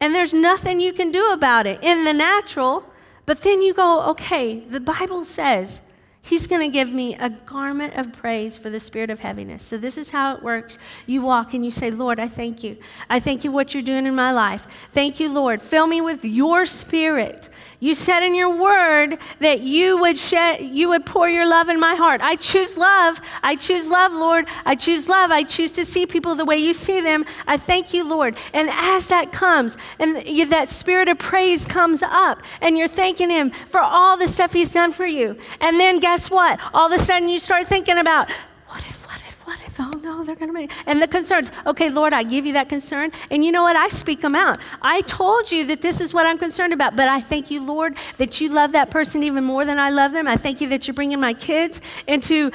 And 0.00 0.14
there's 0.14 0.34
nothing 0.34 0.80
you 0.80 0.92
can 0.92 1.12
do 1.12 1.30
about 1.32 1.66
it 1.66 1.82
in 1.82 2.04
the 2.04 2.12
natural. 2.12 2.84
But 3.24 3.42
then 3.42 3.62
you 3.62 3.72
go, 3.72 4.02
okay, 4.10 4.60
the 4.60 4.80
Bible 4.80 5.24
says 5.24 5.80
He's 6.24 6.46
going 6.46 6.60
to 6.60 6.72
give 6.72 6.88
me 6.88 7.16
a 7.16 7.30
garment 7.30 7.94
of 7.94 8.12
praise 8.12 8.56
for 8.56 8.70
the 8.70 8.78
spirit 8.78 9.10
of 9.10 9.18
heaviness. 9.18 9.64
So, 9.64 9.76
this 9.76 9.98
is 9.98 10.08
how 10.08 10.36
it 10.36 10.42
works. 10.42 10.78
You 11.06 11.20
walk 11.20 11.52
and 11.52 11.64
you 11.64 11.72
say, 11.72 11.90
Lord, 11.90 12.20
I 12.20 12.28
thank 12.28 12.62
you. 12.62 12.76
I 13.10 13.18
thank 13.18 13.42
you 13.42 13.50
what 13.50 13.74
you're 13.74 13.82
doing 13.82 14.06
in 14.06 14.14
my 14.14 14.30
life. 14.30 14.64
Thank 14.92 15.18
you, 15.18 15.28
Lord. 15.32 15.60
Fill 15.60 15.88
me 15.88 16.00
with 16.00 16.24
your 16.24 16.64
spirit. 16.64 17.48
You 17.82 17.96
said 17.96 18.22
in 18.22 18.36
your 18.36 18.56
word 18.56 19.18
that 19.40 19.62
you 19.62 19.98
would 19.98 20.16
shed, 20.16 20.60
you 20.60 20.90
would 20.90 21.04
pour 21.04 21.28
your 21.28 21.48
love 21.48 21.68
in 21.68 21.80
my 21.80 21.96
heart. 21.96 22.20
I 22.20 22.36
choose 22.36 22.78
love. 22.78 23.20
I 23.42 23.56
choose 23.56 23.90
love, 23.90 24.12
Lord. 24.12 24.46
I 24.64 24.76
choose 24.76 25.08
love. 25.08 25.32
I 25.32 25.42
choose 25.42 25.72
to 25.72 25.84
see 25.84 26.06
people 26.06 26.36
the 26.36 26.44
way 26.44 26.58
you 26.58 26.74
see 26.74 27.00
them. 27.00 27.24
I 27.48 27.56
thank 27.56 27.92
you, 27.92 28.04
Lord. 28.04 28.36
And 28.52 28.68
as 28.70 29.08
that 29.08 29.32
comes, 29.32 29.76
and 29.98 30.14
that 30.52 30.70
spirit 30.70 31.08
of 31.08 31.18
praise 31.18 31.64
comes 31.64 32.04
up, 32.04 32.40
and 32.60 32.78
you're 32.78 32.86
thanking 32.86 33.30
Him 33.30 33.50
for 33.50 33.80
all 33.80 34.16
the 34.16 34.28
stuff 34.28 34.52
He's 34.52 34.70
done 34.70 34.92
for 34.92 35.04
you. 35.04 35.36
And 35.60 35.80
then 35.80 35.98
guess 35.98 36.30
what? 36.30 36.60
All 36.72 36.86
of 36.86 36.92
a 36.92 37.02
sudden 37.02 37.28
you 37.28 37.40
start 37.40 37.66
thinking 37.66 37.98
about, 37.98 38.30
what 39.44 39.58
if? 39.66 39.78
Oh 39.78 39.90
no, 40.02 40.24
they're 40.24 40.36
going 40.36 40.48
to 40.48 40.52
make. 40.52 40.70
And 40.86 41.00
the 41.00 41.08
concerns, 41.08 41.50
okay, 41.66 41.90
Lord, 41.90 42.12
I 42.12 42.22
give 42.22 42.46
you 42.46 42.52
that 42.54 42.68
concern. 42.68 43.10
And 43.30 43.44
you 43.44 43.52
know 43.52 43.62
what? 43.62 43.76
I 43.76 43.88
speak 43.88 44.20
them 44.20 44.34
out. 44.34 44.58
I 44.80 45.00
told 45.02 45.50
you 45.50 45.66
that 45.66 45.82
this 45.82 46.00
is 46.00 46.14
what 46.14 46.26
I'm 46.26 46.38
concerned 46.38 46.72
about, 46.72 46.96
but 46.96 47.08
I 47.08 47.20
thank 47.20 47.50
you, 47.50 47.62
Lord, 47.62 47.96
that 48.18 48.40
you 48.40 48.48
love 48.48 48.72
that 48.72 48.90
person 48.90 49.22
even 49.22 49.44
more 49.44 49.64
than 49.64 49.78
I 49.78 49.90
love 49.90 50.12
them. 50.12 50.28
I 50.28 50.36
thank 50.36 50.60
you 50.60 50.68
that 50.68 50.86
you're 50.86 50.94
bringing 50.94 51.20
my 51.20 51.34
kids 51.34 51.80
into 52.06 52.50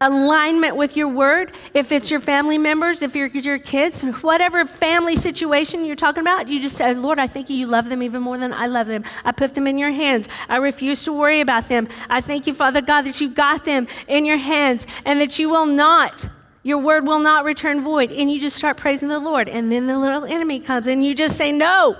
alignment 0.00 0.76
with 0.76 0.96
your 0.96 1.08
word. 1.08 1.52
If 1.72 1.90
it's 1.90 2.10
your 2.10 2.20
family 2.20 2.58
members, 2.58 3.02
if 3.02 3.16
you're 3.16 3.28
your 3.28 3.58
kids, 3.58 4.02
whatever 4.02 4.66
family 4.66 5.16
situation 5.16 5.84
you're 5.84 5.96
talking 5.96 6.20
about, 6.20 6.48
you 6.48 6.60
just 6.60 6.76
say, 6.76 6.92
Lord, 6.94 7.18
I 7.18 7.26
thank 7.26 7.48
you, 7.48 7.56
you 7.56 7.66
love 7.66 7.88
them 7.88 8.02
even 8.02 8.22
more 8.22 8.36
than 8.36 8.52
I 8.52 8.66
love 8.66 8.86
them. 8.86 9.04
I 9.24 9.32
put 9.32 9.54
them 9.54 9.66
in 9.66 9.78
your 9.78 9.90
hands. 9.90 10.28
I 10.48 10.56
refuse 10.56 11.02
to 11.04 11.12
worry 11.12 11.40
about 11.40 11.68
them. 11.68 11.88
I 12.10 12.20
thank 12.20 12.46
you, 12.46 12.52
Father 12.52 12.82
God, 12.82 13.02
that 13.02 13.20
you've 13.20 13.34
got 13.34 13.64
them 13.64 13.88
in 14.06 14.24
your 14.24 14.36
hands 14.36 14.86
and 15.04 15.20
that 15.20 15.38
you 15.38 15.48
will 15.48 15.66
not. 15.66 16.28
Your 16.62 16.78
word 16.78 17.06
will 17.06 17.20
not 17.20 17.44
return 17.44 17.82
void. 17.82 18.10
And 18.10 18.30
you 18.30 18.40
just 18.40 18.56
start 18.56 18.76
praising 18.76 19.08
the 19.08 19.20
Lord. 19.20 19.48
And 19.48 19.70
then 19.70 19.86
the 19.86 19.98
little 19.98 20.24
enemy 20.24 20.60
comes 20.60 20.88
and 20.88 21.04
you 21.04 21.14
just 21.14 21.36
say, 21.36 21.52
No. 21.52 21.96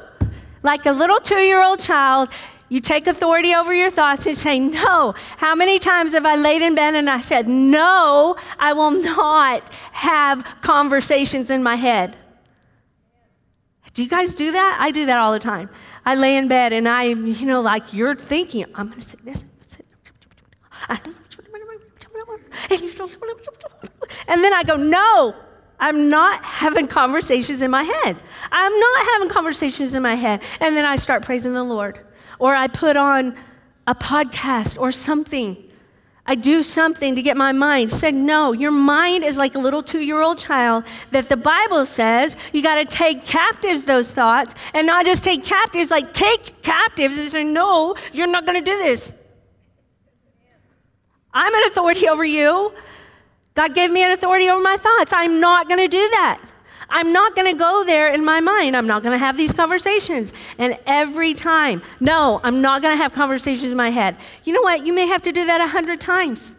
Like 0.62 0.86
a 0.86 0.90
little 0.90 1.20
two 1.20 1.36
year 1.36 1.62
old 1.62 1.78
child, 1.78 2.30
you 2.68 2.80
take 2.80 3.06
authority 3.06 3.54
over 3.54 3.72
your 3.72 3.90
thoughts 3.90 4.26
and 4.26 4.36
say, 4.36 4.58
No. 4.58 5.14
How 5.36 5.54
many 5.54 5.78
times 5.78 6.12
have 6.12 6.26
I 6.26 6.34
laid 6.34 6.62
in 6.62 6.74
bed 6.74 6.94
and 6.94 7.08
I 7.08 7.20
said, 7.20 7.46
No, 7.48 8.36
I 8.58 8.72
will 8.72 8.90
not 8.90 9.68
have 9.92 10.44
conversations 10.62 11.50
in 11.50 11.62
my 11.62 11.76
head? 11.76 12.16
Do 13.94 14.02
you 14.02 14.08
guys 14.08 14.34
do 14.34 14.52
that? 14.52 14.78
I 14.80 14.90
do 14.90 15.06
that 15.06 15.18
all 15.18 15.32
the 15.32 15.38
time. 15.38 15.70
I 16.04 16.16
lay 16.16 16.36
in 16.36 16.48
bed 16.48 16.72
and 16.72 16.88
I, 16.88 17.04
you 17.04 17.46
know, 17.46 17.60
like 17.60 17.92
you're 17.92 18.16
thinking, 18.16 18.66
I'm 18.74 18.88
going 18.88 19.00
to 19.00 19.06
say 19.06 19.18
this. 19.24 19.44
And 24.28 24.42
then 24.42 24.52
I 24.52 24.64
go, 24.64 24.76
No, 24.76 25.36
I'm 25.78 26.08
not 26.08 26.42
having 26.42 26.88
conversations 26.88 27.62
in 27.62 27.70
my 27.70 27.84
head. 27.84 28.16
I'm 28.50 28.78
not 28.78 29.06
having 29.12 29.28
conversations 29.28 29.94
in 29.94 30.02
my 30.02 30.16
head. 30.16 30.42
And 30.60 30.76
then 30.76 30.84
I 30.84 30.96
start 30.96 31.22
praising 31.22 31.54
the 31.54 31.62
Lord 31.62 32.05
or 32.38 32.54
I 32.54 32.68
put 32.68 32.96
on 32.96 33.36
a 33.86 33.94
podcast 33.94 34.78
or 34.80 34.92
something. 34.92 35.62
I 36.28 36.34
do 36.34 36.62
something 36.64 37.14
to 37.14 37.22
get 37.22 37.36
my 37.36 37.52
mind. 37.52 37.92
Said, 37.92 38.14
no, 38.14 38.52
your 38.52 38.72
mind 38.72 39.24
is 39.24 39.36
like 39.36 39.54
a 39.54 39.60
little 39.60 39.82
two 39.82 40.00
year 40.00 40.20
old 40.20 40.38
child 40.38 40.84
that 41.12 41.28
the 41.28 41.36
Bible 41.36 41.86
says 41.86 42.36
you 42.52 42.62
got 42.62 42.76
to 42.76 42.84
take 42.84 43.24
captives 43.24 43.84
those 43.84 44.10
thoughts 44.10 44.54
and 44.74 44.86
not 44.86 45.06
just 45.06 45.22
take 45.22 45.44
captives, 45.44 45.90
like 45.90 46.12
take 46.12 46.62
captives 46.62 47.16
and 47.16 47.30
say, 47.30 47.44
no, 47.44 47.94
you're 48.12 48.26
not 48.26 48.44
going 48.44 48.62
to 48.62 48.70
do 48.70 48.76
this. 48.78 49.12
I'm 51.32 51.54
an 51.54 51.62
authority 51.68 52.08
over 52.08 52.24
you. 52.24 52.72
God 53.54 53.74
gave 53.74 53.90
me 53.90 54.02
an 54.02 54.10
authority 54.10 54.50
over 54.50 54.62
my 54.62 54.76
thoughts. 54.76 55.12
I'm 55.14 55.38
not 55.38 55.68
going 55.68 55.80
to 55.80 55.88
do 55.88 56.08
that. 56.10 56.40
I'm 56.88 57.12
not 57.12 57.34
going 57.34 57.52
to 57.52 57.58
go 57.58 57.84
there 57.84 58.12
in 58.12 58.24
my 58.24 58.40
mind. 58.40 58.76
I'm 58.76 58.86
not 58.86 59.02
going 59.02 59.12
to 59.12 59.18
have 59.18 59.36
these 59.36 59.52
conversations. 59.52 60.32
And 60.58 60.78
every 60.86 61.34
time, 61.34 61.82
no, 62.00 62.40
I'm 62.42 62.60
not 62.60 62.82
going 62.82 62.96
to 62.96 63.02
have 63.02 63.12
conversations 63.12 63.70
in 63.70 63.76
my 63.76 63.90
head. 63.90 64.16
You 64.44 64.52
know 64.52 64.62
what? 64.62 64.86
You 64.86 64.92
may 64.92 65.06
have 65.06 65.22
to 65.22 65.32
do 65.32 65.44
that 65.46 65.60
a 65.60 65.66
hundred 65.66 66.00
times. 66.00 66.52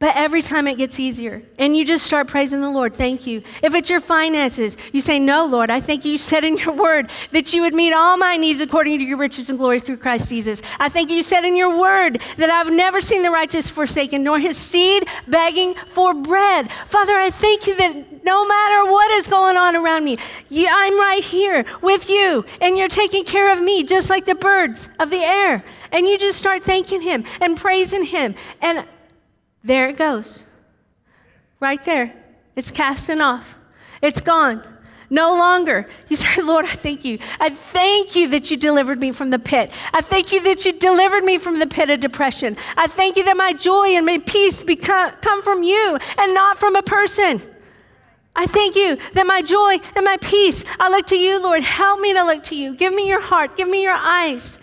But 0.00 0.14
every 0.14 0.42
time 0.42 0.68
it 0.68 0.78
gets 0.78 1.00
easier, 1.00 1.42
and 1.58 1.76
you 1.76 1.84
just 1.84 2.06
start 2.06 2.28
praising 2.28 2.60
the 2.60 2.70
Lord. 2.70 2.94
Thank 2.94 3.26
you. 3.26 3.42
If 3.64 3.74
it's 3.74 3.90
your 3.90 4.00
finances, 4.00 4.76
you 4.92 5.00
say, 5.00 5.18
No, 5.18 5.44
Lord, 5.44 5.70
I 5.70 5.80
think 5.80 6.04
you 6.04 6.18
said 6.18 6.44
in 6.44 6.56
your 6.56 6.72
word 6.72 7.10
that 7.32 7.52
you 7.52 7.62
would 7.62 7.74
meet 7.74 7.92
all 7.92 8.16
my 8.16 8.36
needs 8.36 8.60
according 8.60 9.00
to 9.00 9.04
your 9.04 9.18
riches 9.18 9.50
and 9.50 9.58
glory 9.58 9.80
through 9.80 9.96
Christ 9.96 10.28
Jesus. 10.28 10.62
I 10.78 10.88
think 10.88 11.10
you 11.10 11.24
said 11.24 11.44
in 11.44 11.56
your 11.56 11.76
word 11.76 12.22
that 12.36 12.48
I've 12.48 12.72
never 12.72 13.00
seen 13.00 13.24
the 13.24 13.32
righteous 13.32 13.68
forsaken, 13.68 14.22
nor 14.22 14.38
his 14.38 14.56
seed 14.56 15.08
begging 15.26 15.74
for 15.90 16.14
bread. 16.14 16.70
Father, 16.86 17.16
I 17.16 17.30
thank 17.30 17.66
you 17.66 17.74
that 17.74 18.24
no 18.24 18.46
matter 18.46 18.92
what 18.92 19.10
is 19.12 19.26
going 19.26 19.56
on 19.56 19.74
around 19.74 20.04
me, 20.04 20.16
I'm 20.52 21.00
right 21.00 21.24
here 21.24 21.64
with 21.82 22.08
you, 22.08 22.44
and 22.60 22.78
you're 22.78 22.86
taking 22.86 23.24
care 23.24 23.52
of 23.52 23.60
me 23.60 23.82
just 23.82 24.10
like 24.10 24.26
the 24.26 24.36
birds 24.36 24.88
of 25.00 25.10
the 25.10 25.16
air. 25.16 25.64
And 25.90 26.06
you 26.06 26.18
just 26.18 26.38
start 26.38 26.62
thanking 26.62 27.00
him 27.00 27.24
and 27.40 27.56
praising 27.56 28.04
him. 28.04 28.36
And 28.60 28.84
there 29.68 29.88
it 29.90 29.96
goes. 29.96 30.44
Right 31.60 31.84
there. 31.84 32.14
It's 32.56 32.70
casting 32.70 33.20
off. 33.20 33.54
It's 34.02 34.20
gone. 34.20 34.62
No 35.10 35.30
longer. 35.36 35.88
You 36.08 36.16
say, 36.24 36.42
Lord, 36.42 36.64
I 36.64 36.72
thank 36.72 37.04
you. 37.04 37.18
I 37.38 37.50
thank 37.50 38.16
you 38.16 38.28
that 38.28 38.50
you 38.50 38.56
delivered 38.56 38.98
me 38.98 39.12
from 39.12 39.30
the 39.30 39.38
pit. 39.38 39.70
I 39.92 40.00
thank 40.00 40.32
you 40.32 40.42
that 40.44 40.64
you 40.64 40.72
delivered 40.72 41.24
me 41.24 41.38
from 41.38 41.58
the 41.58 41.66
pit 41.66 41.90
of 41.90 42.00
depression. 42.00 42.56
I 42.76 42.86
thank 42.86 43.16
you 43.16 43.24
that 43.24 43.36
my 43.36 43.52
joy 43.52 43.88
and 43.88 44.04
my 44.06 44.18
peace 44.18 44.62
become, 44.62 45.12
come 45.20 45.42
from 45.42 45.62
you 45.62 45.98
and 46.18 46.34
not 46.34 46.58
from 46.58 46.74
a 46.76 46.82
person. 46.82 47.40
I 48.34 48.46
thank 48.46 48.76
you 48.76 48.96
that 49.14 49.26
my 49.26 49.42
joy 49.42 49.78
and 49.96 50.04
my 50.04 50.16
peace, 50.20 50.64
I 50.78 50.90
look 50.90 51.06
to 51.08 51.16
you, 51.16 51.42
Lord. 51.42 51.62
Help 51.62 52.00
me 52.00 52.12
to 52.12 52.22
look 52.22 52.44
to 52.44 52.54
you. 52.54 52.74
Give 52.74 52.94
me 52.94 53.08
your 53.08 53.20
heart. 53.20 53.56
Give 53.56 53.68
me 53.68 53.82
your 53.82 53.96
eyes. 53.96 54.58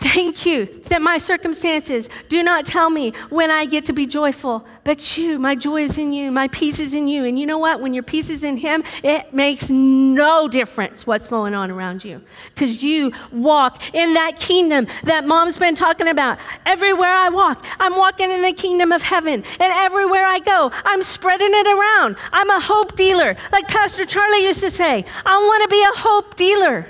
Thank 0.00 0.46
you 0.46 0.66
that 0.84 1.02
my 1.02 1.18
circumstances 1.18 2.08
do 2.28 2.44
not 2.44 2.64
tell 2.64 2.88
me 2.88 3.10
when 3.30 3.50
I 3.50 3.66
get 3.66 3.84
to 3.86 3.92
be 3.92 4.06
joyful, 4.06 4.64
but 4.84 5.18
you, 5.18 5.40
my 5.40 5.56
joy 5.56 5.82
is 5.82 5.98
in 5.98 6.12
you, 6.12 6.30
my 6.30 6.46
peace 6.48 6.78
is 6.78 6.94
in 6.94 7.08
you. 7.08 7.24
And 7.24 7.36
you 7.36 7.46
know 7.46 7.58
what? 7.58 7.80
When 7.80 7.92
your 7.92 8.04
peace 8.04 8.30
is 8.30 8.44
in 8.44 8.56
Him, 8.56 8.84
it 9.02 9.34
makes 9.34 9.70
no 9.70 10.46
difference 10.46 11.04
what's 11.04 11.26
going 11.26 11.52
on 11.52 11.72
around 11.72 12.04
you 12.04 12.22
because 12.54 12.80
you 12.80 13.12
walk 13.32 13.92
in 13.92 14.14
that 14.14 14.38
kingdom 14.38 14.86
that 15.02 15.26
mom's 15.26 15.58
been 15.58 15.74
talking 15.74 16.06
about. 16.06 16.38
Everywhere 16.64 17.12
I 17.12 17.28
walk, 17.28 17.66
I'm 17.80 17.96
walking 17.96 18.30
in 18.30 18.42
the 18.42 18.52
kingdom 18.52 18.92
of 18.92 19.02
heaven. 19.02 19.42
And 19.58 19.72
everywhere 19.72 20.24
I 20.24 20.38
go, 20.38 20.70
I'm 20.84 21.02
spreading 21.02 21.50
it 21.50 21.66
around. 21.66 22.16
I'm 22.32 22.50
a 22.50 22.60
hope 22.60 22.94
dealer. 22.94 23.36
Like 23.50 23.66
Pastor 23.66 24.06
Charlie 24.06 24.44
used 24.44 24.60
to 24.60 24.70
say, 24.70 25.04
I 25.26 25.38
want 25.38 25.62
to 25.64 25.68
be 25.68 25.82
a 25.82 25.98
hope 25.98 26.36
dealer. 26.36 26.86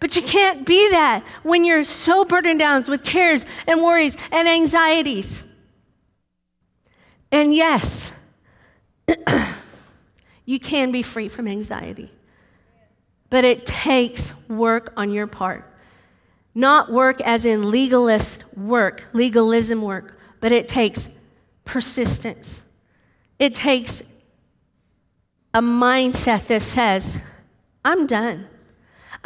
But 0.00 0.14
you 0.14 0.22
can't 0.22 0.64
be 0.64 0.90
that 0.90 1.24
when 1.42 1.64
you're 1.64 1.84
so 1.84 2.24
burdened 2.24 2.60
down 2.60 2.84
with 2.86 3.02
cares 3.02 3.44
and 3.66 3.82
worries 3.82 4.16
and 4.30 4.46
anxieties. 4.46 5.44
And 7.32 7.54
yes, 7.54 8.12
you 10.44 10.60
can 10.60 10.92
be 10.92 11.02
free 11.02 11.28
from 11.28 11.48
anxiety. 11.48 12.12
But 13.30 13.44
it 13.44 13.66
takes 13.66 14.32
work 14.48 14.92
on 14.96 15.10
your 15.10 15.26
part. 15.26 15.64
Not 16.54 16.90
work 16.90 17.20
as 17.20 17.44
in 17.44 17.70
legalist 17.70 18.42
work, 18.56 19.04
legalism 19.12 19.82
work, 19.82 20.18
but 20.40 20.52
it 20.52 20.68
takes 20.68 21.08
persistence. 21.64 22.62
It 23.38 23.54
takes 23.54 24.02
a 25.52 25.60
mindset 25.60 26.46
that 26.46 26.62
says, 26.62 27.18
I'm 27.84 28.06
done. 28.06 28.48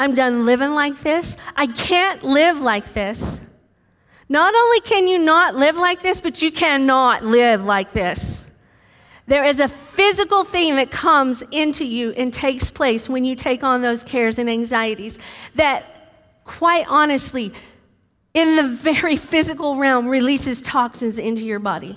I'm 0.03 0.17
done 0.17 0.47
living 0.47 0.75
like 0.75 1.01
this. 1.05 1.37
I 1.55 1.69
can't 1.69 2.25
live 2.25 2.61
like 2.61 2.93
this. 2.93 3.39
Not 4.29 4.53
only 4.53 4.81
can 4.81 5.07
you 5.07 5.21
not 5.21 5.55
live 5.55 5.77
like 5.77 6.03
this, 6.03 6.21
but 6.21 6.43
you 6.43 6.51
cannot 6.51 7.25
live 7.25 7.63
like 7.63 7.93
this. 7.93 8.45
There 9.29 9.45
is 9.45 9.61
a 9.61 9.69
physical 9.69 10.43
thing 10.43 10.75
that 10.75 10.91
comes 10.91 11.45
into 11.53 11.85
you 11.85 12.11
and 12.15 12.35
takes 12.35 12.69
place 12.69 13.09
when 13.09 13.25
you 13.25 13.37
take 13.37 13.63
on 13.63 13.81
those 13.81 14.03
cares 14.03 14.41
and 14.41 14.51
anxieties 14.51 15.21
that, 15.55 15.85
quite 16.43 16.87
honestly, 16.89 17.53
in 18.35 18.57
the 18.57 18.65
very 18.65 19.17
physical 19.17 19.77
realm, 19.77 20.09
releases 20.09 20.61
toxins 20.63 21.17
into 21.17 21.45
your 21.45 21.61
body. 21.61 21.97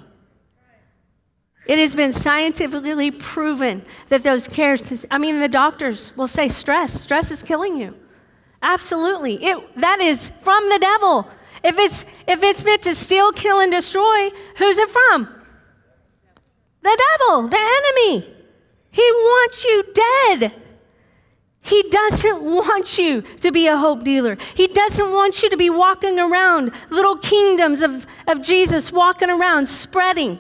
It 1.66 1.80
has 1.80 1.96
been 1.96 2.14
scientifically 2.14 3.10
proven 3.12 3.84
that 4.10 4.24
those 4.24 4.48
cares, 4.48 5.06
I 5.10 5.18
mean, 5.18 5.40
the 5.40 5.48
doctors 5.48 6.16
will 6.16 6.28
say 6.28 6.48
stress, 6.48 7.00
stress 7.02 7.32
is 7.32 7.42
killing 7.42 7.78
you. 7.78 7.96
Absolutely. 8.62 9.44
It, 9.44 9.76
that 9.78 10.00
is 10.00 10.32
from 10.42 10.70
the 10.70 10.80
devil. 10.80 11.28
If 11.64 11.78
it's, 11.80 12.06
if 12.28 12.44
it's 12.44 12.64
meant 12.64 12.84
to 12.84 12.94
steal, 12.94 13.32
kill, 13.32 13.60
and 13.60 13.72
destroy, 13.72 14.30
who's 14.58 14.78
it 14.78 14.90
from? 14.90 15.28
The 16.84 17.04
devil, 17.20 17.48
the 17.48 17.58
enemy. 17.58 18.36
He 18.92 19.02
wants 19.02 19.66
you 19.66 19.84
dead. 19.94 20.62
He 21.62 21.82
doesn't 21.90 22.44
want 22.44 23.00
you 23.00 23.24
to 23.42 23.52
be 23.52 23.66
a 23.66 23.76
hope 23.76 24.04
dealer. 24.04 24.38
He 24.54 24.68
doesn't 24.68 25.12
want 25.12 25.42
you 25.42 25.50
to 25.50 25.58
be 25.58 25.72
walking 25.72 26.20
around 26.20 26.72
little 26.92 27.18
kingdoms 27.18 27.82
of, 27.82 28.06
of 28.28 28.44
Jesus, 28.44 28.92
walking 28.92 29.32
around, 29.32 29.68
spreading. 29.68 30.38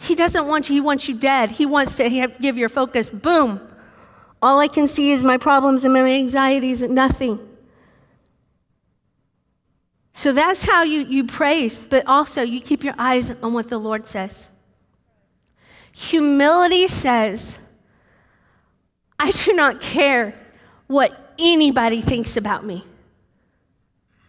He 0.00 0.14
doesn't 0.14 0.46
want 0.46 0.68
you, 0.68 0.74
he 0.74 0.80
wants 0.80 1.08
you 1.08 1.14
dead. 1.16 1.50
He 1.50 1.66
wants 1.66 1.96
to 1.96 2.32
give 2.40 2.56
your 2.56 2.68
focus, 2.68 3.10
boom. 3.10 3.60
All 4.40 4.60
I 4.60 4.68
can 4.68 4.86
see 4.86 5.10
is 5.10 5.24
my 5.24 5.36
problems 5.36 5.84
and 5.84 5.92
my 5.92 6.08
anxieties 6.08 6.82
and 6.82 6.94
nothing. 6.94 7.40
So 10.14 10.32
that's 10.32 10.64
how 10.64 10.84
you, 10.84 11.02
you 11.02 11.24
praise, 11.24 11.78
but 11.80 12.06
also 12.06 12.42
you 12.42 12.60
keep 12.60 12.84
your 12.84 12.94
eyes 12.96 13.32
on 13.42 13.52
what 13.52 13.68
the 13.68 13.78
Lord 13.78 14.06
says. 14.06 14.46
Humility 15.92 16.86
says, 16.86 17.58
I 19.18 19.32
do 19.32 19.52
not 19.52 19.80
care 19.80 20.34
what 20.86 21.34
anybody 21.40 22.00
thinks 22.00 22.36
about 22.36 22.64
me. 22.64 22.84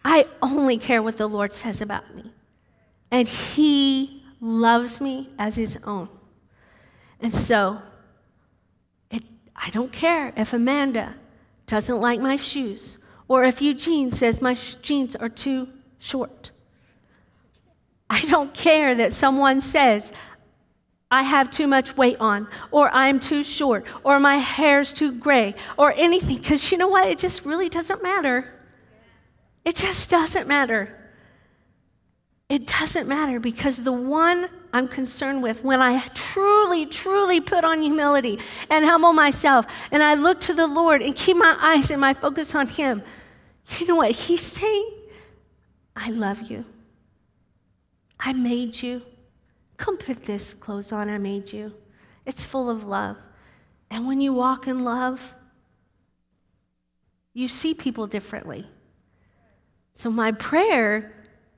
I 0.04 0.26
only 0.42 0.78
care 0.78 1.00
what 1.00 1.16
the 1.16 1.28
Lord 1.28 1.52
says 1.52 1.80
about 1.80 2.12
me. 2.14 2.32
And 3.12 3.28
He 3.28 4.19
loves 4.40 5.00
me 5.00 5.28
as 5.38 5.56
his 5.56 5.78
own. 5.84 6.08
And 7.20 7.32
so, 7.32 7.80
it, 9.10 9.22
I 9.54 9.70
don't 9.70 9.92
care 9.92 10.32
if 10.36 10.52
Amanda 10.52 11.14
doesn't 11.66 12.00
like 12.00 12.20
my 12.20 12.36
shoes 12.36 12.98
or 13.28 13.44
if 13.44 13.62
Eugene 13.62 14.10
says 14.10 14.40
my 14.40 14.54
sh- 14.54 14.74
jeans 14.82 15.14
are 15.14 15.28
too 15.28 15.68
short. 15.98 16.50
I 18.08 18.22
don't 18.22 18.52
care 18.52 18.94
that 18.96 19.12
someone 19.12 19.60
says 19.60 20.12
I 21.12 21.22
have 21.22 21.50
too 21.50 21.66
much 21.66 21.96
weight 21.96 22.16
on, 22.20 22.48
or 22.70 22.88
I'm 22.92 23.18
too 23.18 23.42
short, 23.42 23.84
or 24.04 24.20
my 24.20 24.36
hair's 24.36 24.92
too 24.92 25.12
gray, 25.12 25.54
or 25.76 25.92
anything, 25.96 26.36
because 26.36 26.70
you 26.70 26.78
know 26.78 26.88
what? 26.88 27.08
It 27.08 27.18
just 27.18 27.44
really 27.44 27.68
doesn't 27.68 28.02
matter. 28.02 28.52
It 29.64 29.76
just 29.76 30.08
doesn't 30.10 30.46
matter. 30.46 30.96
It 32.50 32.66
doesn't 32.66 33.06
matter 33.06 33.38
because 33.38 33.80
the 33.80 33.92
one 33.92 34.48
I'm 34.72 34.88
concerned 34.88 35.40
with, 35.40 35.62
when 35.62 35.80
I 35.80 36.00
truly, 36.14 36.84
truly 36.84 37.40
put 37.40 37.62
on 37.62 37.80
humility 37.80 38.40
and 38.68 38.84
humble 38.84 39.12
myself, 39.12 39.66
and 39.92 40.02
I 40.02 40.14
look 40.14 40.40
to 40.42 40.54
the 40.54 40.66
Lord 40.66 41.00
and 41.00 41.14
keep 41.14 41.36
my 41.36 41.56
eyes 41.60 41.92
and 41.92 42.00
my 42.00 42.12
focus 42.12 42.56
on 42.56 42.66
Him, 42.66 43.04
you 43.78 43.86
know 43.86 43.94
what 43.94 44.10
He's 44.10 44.42
saying? 44.42 44.90
I 45.94 46.10
love 46.10 46.50
you. 46.50 46.64
I 48.18 48.32
made 48.32 48.82
you. 48.82 49.02
Come 49.76 49.96
put 49.96 50.24
this 50.24 50.52
clothes 50.52 50.90
on 50.90 51.08
I 51.08 51.18
made 51.18 51.52
you. 51.52 51.72
It's 52.26 52.44
full 52.44 52.68
of 52.68 52.82
love. 52.82 53.16
And 53.92 54.08
when 54.08 54.20
you 54.20 54.32
walk 54.32 54.66
in 54.66 54.82
love, 54.82 55.34
you 57.32 57.46
see 57.46 57.74
people 57.74 58.08
differently. 58.08 58.66
So 59.94 60.10
my 60.10 60.32
prayer 60.32 61.14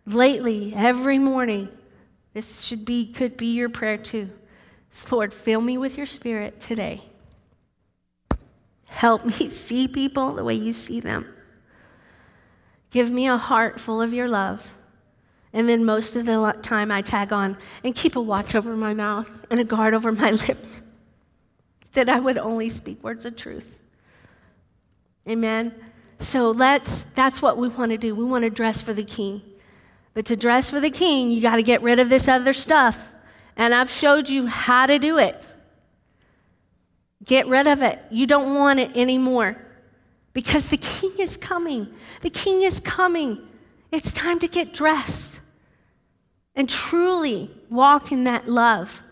lately, 0.07 0.74
every 0.74 1.18
morning, 1.18 1.68
this 2.34 2.62
should 2.62 2.84
be 2.84 3.12
could 3.12 3.36
be 3.36 3.55
your 3.55 3.68
prayer 3.68 3.98
too. 3.98 4.30
Lord, 5.11 5.32
fill 5.32 5.61
me 5.61 5.78
with 5.78 5.96
your 5.96 6.07
spirit 6.07 6.61
today. 6.61 7.03
Help 8.86 9.24
me 9.24 9.32
see 9.50 9.88
people 9.88 10.34
the 10.34 10.44
way 10.44 10.55
you 10.55 10.72
see 10.72 11.00
them. 11.00 11.26
Give 12.90 13.11
me 13.11 13.26
a 13.26 13.36
heart 13.36 13.80
full 13.80 14.03
of 14.03 14.12
your 14.12 14.28
love. 14.28 14.62
And 15.55 15.68
then 15.68 15.84
most 15.84 16.16
of 16.16 16.24
the 16.24 16.59
time 16.62 16.90
I 16.90 17.03
tag 17.03 17.32
on 17.32 17.57
and 17.84 17.94
keep 17.94 18.16
a 18.16 18.20
watch 18.20 18.55
over 18.55 18.74
my 18.74 18.94
mouth 18.94 19.28
and 19.50 19.61
a 19.61 19.64
guard 19.64 19.94
over 19.94 20.12
my 20.12 20.30
lips 20.48 20.80
that 21.92 22.09
I 22.09 22.18
would 22.18 22.38
only 22.38 22.70
speak 22.70 23.03
words 23.03 23.24
of 23.24 23.36
truth. 23.36 23.78
Amen. 25.28 25.74
So 26.18 26.50
let's 26.50 27.05
that's 27.14 27.42
what 27.42 27.57
we 27.57 27.68
want 27.68 27.90
to 27.90 27.98
do. 27.98 28.14
We 28.14 28.24
want 28.24 28.44
to 28.44 28.50
dress 28.50 28.80
for 28.80 28.94
the 28.94 29.05
king. 29.05 29.42
But 30.14 30.26
to 30.26 30.36
dress 30.36 30.70
for 30.70 30.80
the 30.80 30.90
king, 30.90 31.30
you 31.30 31.40
got 31.40 31.56
to 31.56 31.62
get 31.62 31.82
rid 31.82 31.98
of 31.98 32.08
this 32.08 32.28
other 32.28 32.52
stuff. 32.52 33.14
And 33.56 33.74
I've 33.74 33.90
showed 33.90 34.28
you 34.28 34.46
how 34.46 34.86
to 34.86 34.98
do 34.98 35.18
it. 35.18 35.42
Get 37.24 37.46
rid 37.46 37.66
of 37.66 37.82
it. 37.82 38.00
You 38.10 38.26
don't 38.26 38.54
want 38.54 38.80
it 38.80 38.96
anymore. 38.96 39.56
Because 40.32 40.68
the 40.68 40.76
king 40.76 41.12
is 41.18 41.36
coming. 41.36 41.88
The 42.22 42.30
king 42.30 42.62
is 42.62 42.80
coming. 42.80 43.38
It's 43.90 44.12
time 44.12 44.38
to 44.40 44.48
get 44.48 44.72
dressed 44.72 45.40
and 46.54 46.68
truly 46.68 47.50
walk 47.70 48.12
in 48.12 48.24
that 48.24 48.48
love. 48.48 49.02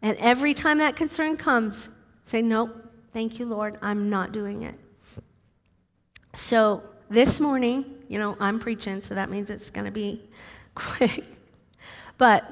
And 0.00 0.16
every 0.18 0.54
time 0.54 0.78
that 0.78 0.96
concern 0.96 1.36
comes, 1.36 1.88
say, 2.26 2.42
Nope, 2.42 2.70
thank 3.12 3.38
you, 3.38 3.46
Lord, 3.46 3.78
I'm 3.82 4.10
not 4.10 4.32
doing 4.32 4.62
it. 4.62 4.74
So 6.34 6.82
this 7.12 7.40
morning, 7.40 7.84
you 8.08 8.18
know, 8.18 8.36
I'm 8.40 8.58
preaching, 8.58 9.00
so 9.00 9.14
that 9.14 9.30
means 9.30 9.50
it's 9.50 9.70
going 9.70 9.84
to 9.84 9.90
be 9.90 10.22
quick. 10.74 11.24
But 12.18 12.44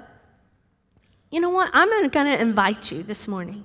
you 1.31 1.41
know 1.41 1.51
what? 1.51 1.71
I'm 1.73 1.89
going 2.11 2.27
to 2.27 2.41
invite 2.41 2.91
you 2.91 3.03
this 3.03 3.29
morning 3.29 3.65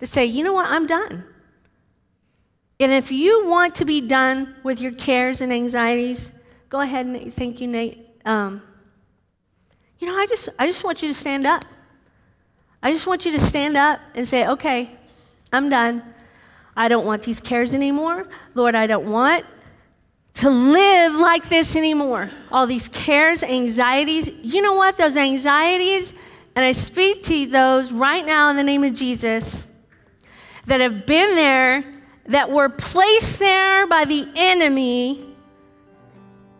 to 0.00 0.06
say, 0.06 0.24
you 0.24 0.44
know 0.44 0.52
what? 0.52 0.66
I'm 0.66 0.86
done. 0.86 1.24
And 2.80 2.92
if 2.92 3.10
you 3.10 3.46
want 3.48 3.74
to 3.76 3.84
be 3.84 4.00
done 4.00 4.54
with 4.62 4.80
your 4.80 4.92
cares 4.92 5.40
and 5.40 5.52
anxieties, 5.52 6.30
go 6.68 6.80
ahead 6.80 7.06
and 7.06 7.34
thank 7.34 7.60
you, 7.60 7.66
Nate. 7.66 8.06
Um, 8.24 8.62
you 9.98 10.06
know, 10.06 10.16
I 10.16 10.26
just, 10.26 10.48
I 10.58 10.66
just 10.66 10.84
want 10.84 11.02
you 11.02 11.08
to 11.08 11.14
stand 11.14 11.44
up. 11.44 11.64
I 12.80 12.92
just 12.92 13.08
want 13.08 13.24
you 13.24 13.32
to 13.32 13.40
stand 13.40 13.76
up 13.76 14.00
and 14.14 14.26
say, 14.26 14.46
okay, 14.46 14.90
I'm 15.52 15.68
done. 15.68 16.02
I 16.76 16.86
don't 16.86 17.04
want 17.04 17.24
these 17.24 17.40
cares 17.40 17.74
anymore. 17.74 18.28
Lord, 18.54 18.76
I 18.76 18.86
don't 18.86 19.10
want 19.10 19.44
to 20.38 20.50
live 20.50 21.14
like 21.14 21.48
this 21.48 21.74
anymore. 21.74 22.30
All 22.52 22.68
these 22.68 22.88
cares, 22.88 23.42
anxieties. 23.42 24.30
You 24.42 24.62
know 24.62 24.74
what? 24.74 24.96
Those 24.96 25.16
anxieties, 25.16 26.14
and 26.54 26.64
I 26.64 26.70
speak 26.70 27.24
to 27.24 27.46
those 27.46 27.90
right 27.90 28.24
now 28.24 28.48
in 28.48 28.56
the 28.56 28.62
name 28.62 28.84
of 28.84 28.94
Jesus 28.94 29.66
that 30.66 30.80
have 30.80 31.06
been 31.06 31.34
there, 31.34 31.84
that 32.26 32.50
were 32.50 32.68
placed 32.68 33.40
there 33.40 33.88
by 33.88 34.04
the 34.04 34.28
enemy 34.36 35.34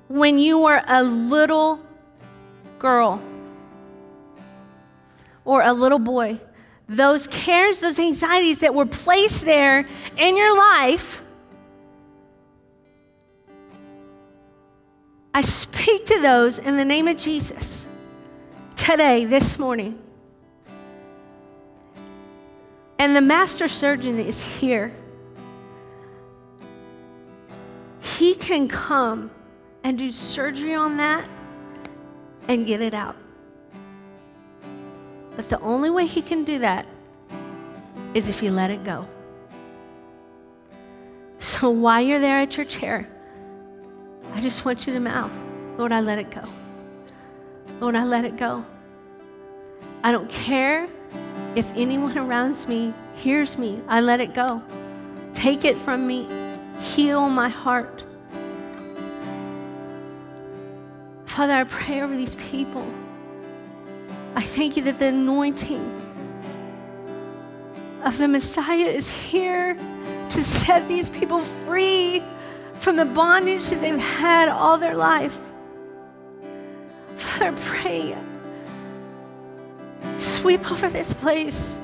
when 0.08 0.38
you 0.38 0.58
were 0.58 0.82
a 0.84 1.04
little 1.04 1.78
girl 2.80 3.22
or 5.44 5.62
a 5.62 5.72
little 5.72 6.00
boy. 6.00 6.40
Those 6.88 7.28
cares, 7.28 7.78
those 7.78 8.00
anxieties 8.00 8.58
that 8.58 8.74
were 8.74 8.86
placed 8.86 9.44
there 9.44 9.86
in 10.16 10.36
your 10.36 10.56
life, 10.56 11.22
I 15.38 15.40
speak 15.40 16.04
to 16.06 16.20
those 16.20 16.58
in 16.58 16.76
the 16.76 16.84
name 16.84 17.06
of 17.06 17.16
Jesus 17.16 17.86
today, 18.74 19.24
this 19.24 19.56
morning. 19.56 19.96
And 22.98 23.14
the 23.14 23.20
master 23.20 23.68
surgeon 23.68 24.18
is 24.18 24.42
here. 24.42 24.90
He 28.00 28.34
can 28.34 28.66
come 28.66 29.30
and 29.84 29.96
do 29.96 30.10
surgery 30.10 30.74
on 30.74 30.96
that 30.96 31.24
and 32.48 32.66
get 32.66 32.80
it 32.80 32.92
out. 32.92 33.14
But 35.36 35.48
the 35.48 35.60
only 35.60 35.90
way 35.90 36.06
he 36.06 36.20
can 36.20 36.42
do 36.42 36.58
that 36.58 36.84
is 38.12 38.28
if 38.28 38.42
you 38.42 38.50
let 38.50 38.72
it 38.72 38.82
go. 38.82 39.06
So 41.38 41.70
while 41.70 42.02
you're 42.02 42.18
there 42.18 42.40
at 42.40 42.56
your 42.56 42.66
chair, 42.66 43.08
I 44.38 44.40
just 44.40 44.64
want 44.64 44.86
you 44.86 44.92
to 44.92 45.00
mouth, 45.00 45.32
Lord, 45.78 45.90
I 45.90 46.00
let 46.00 46.16
it 46.18 46.30
go. 46.30 46.44
Lord, 47.80 47.96
I 47.96 48.04
let 48.04 48.24
it 48.24 48.36
go. 48.36 48.64
I 50.04 50.12
don't 50.12 50.30
care 50.30 50.86
if 51.56 51.68
anyone 51.74 52.16
around 52.16 52.68
me 52.68 52.94
hears 53.16 53.58
me. 53.58 53.82
I 53.88 54.00
let 54.00 54.20
it 54.20 54.34
go. 54.34 54.62
Take 55.34 55.64
it 55.64 55.76
from 55.78 56.06
me. 56.06 56.28
Heal 56.78 57.28
my 57.28 57.48
heart. 57.48 58.04
Father, 61.26 61.54
I 61.54 61.64
pray 61.64 62.00
over 62.02 62.16
these 62.16 62.36
people. 62.36 62.86
I 64.36 64.42
thank 64.42 64.76
you 64.76 64.84
that 64.84 65.00
the 65.00 65.06
anointing 65.06 65.82
of 68.04 68.16
the 68.18 68.28
Messiah 68.28 68.86
is 68.86 69.10
here 69.10 69.76
to 70.28 70.44
set 70.44 70.86
these 70.86 71.10
people 71.10 71.40
free 71.40 72.22
from 72.80 72.96
the 72.96 73.04
bondage 73.04 73.68
that 73.70 73.80
they've 73.80 73.98
had 73.98 74.48
all 74.48 74.78
their 74.78 74.96
life. 74.96 75.36
Father, 77.16 77.56
pray, 77.64 78.16
sweep 80.16 80.70
over 80.70 80.88
this 80.88 81.12
place. 81.14 81.78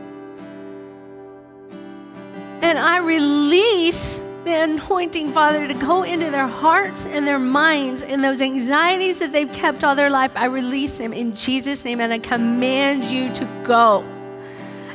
And 2.62 2.78
I 2.78 2.98
release 2.98 4.20
the 4.44 4.62
anointing, 4.62 5.32
Father, 5.32 5.66
to 5.66 5.74
go 5.74 6.02
into 6.02 6.30
their 6.30 6.46
hearts 6.46 7.06
and 7.06 7.26
their 7.26 7.38
minds 7.38 8.02
and 8.02 8.22
those 8.22 8.40
anxieties 8.40 9.18
that 9.18 9.32
they've 9.32 9.52
kept 9.52 9.84
all 9.84 9.94
their 9.94 10.10
life. 10.10 10.32
I 10.34 10.46
release 10.46 10.98
them 10.98 11.12
in 11.12 11.34
Jesus' 11.34 11.84
name 11.84 12.00
and 12.00 12.12
I 12.12 12.18
command 12.18 13.04
you 13.04 13.32
to 13.34 13.44
go. 13.64 14.04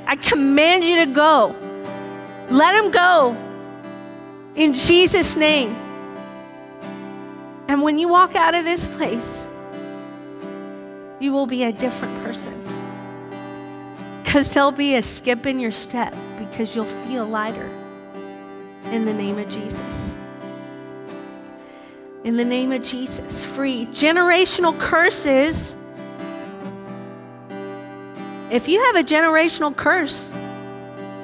I 0.05 0.15
command 0.15 0.83
you 0.83 1.05
to 1.05 1.11
go. 1.11 1.55
Let 2.49 2.81
them 2.81 2.91
go 2.91 3.35
in 4.55 4.73
Jesus' 4.73 5.35
name. 5.35 5.75
And 7.79 7.85
when 7.85 7.97
you 7.97 8.09
walk 8.09 8.35
out 8.35 8.55
of 8.55 8.65
this 8.65 8.85
place, 8.87 9.47
you 11.21 11.31
will 11.31 11.45
be 11.45 11.63
a 11.63 11.71
different 11.71 12.13
person. 12.25 12.53
Because 14.21 14.53
there'll 14.53 14.73
be 14.73 14.97
a 14.97 15.01
skip 15.01 15.45
in 15.45 15.61
your 15.61 15.71
step 15.71 16.13
because 16.37 16.75
you'll 16.75 16.83
feel 17.07 17.25
lighter 17.25 17.69
in 18.91 19.05
the 19.05 19.13
name 19.13 19.39
of 19.39 19.47
Jesus. 19.47 20.13
In 22.25 22.35
the 22.35 22.43
name 22.43 22.73
of 22.73 22.83
Jesus, 22.83 23.45
free. 23.45 23.85
Generational 23.93 24.77
curses. 24.77 25.73
If 28.51 28.67
you 28.67 28.83
have 28.87 28.97
a 28.97 29.05
generational 29.05 29.73
curse 29.73 30.29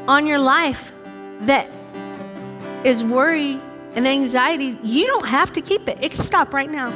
on 0.08 0.26
your 0.26 0.39
life 0.39 0.93
that 1.41 1.70
is 2.86 3.03
worry 3.03 3.60
and 3.96 4.08
anxiety, 4.08 4.78
you 4.84 5.08
don't 5.08 5.28
have 5.28 5.54
to 5.54 5.62
keep 5.62 5.88
it. 5.88 5.98
It 6.02 6.12
can 6.12 6.24
stop 6.24 6.54
right 6.54 6.70
now. 6.70 6.91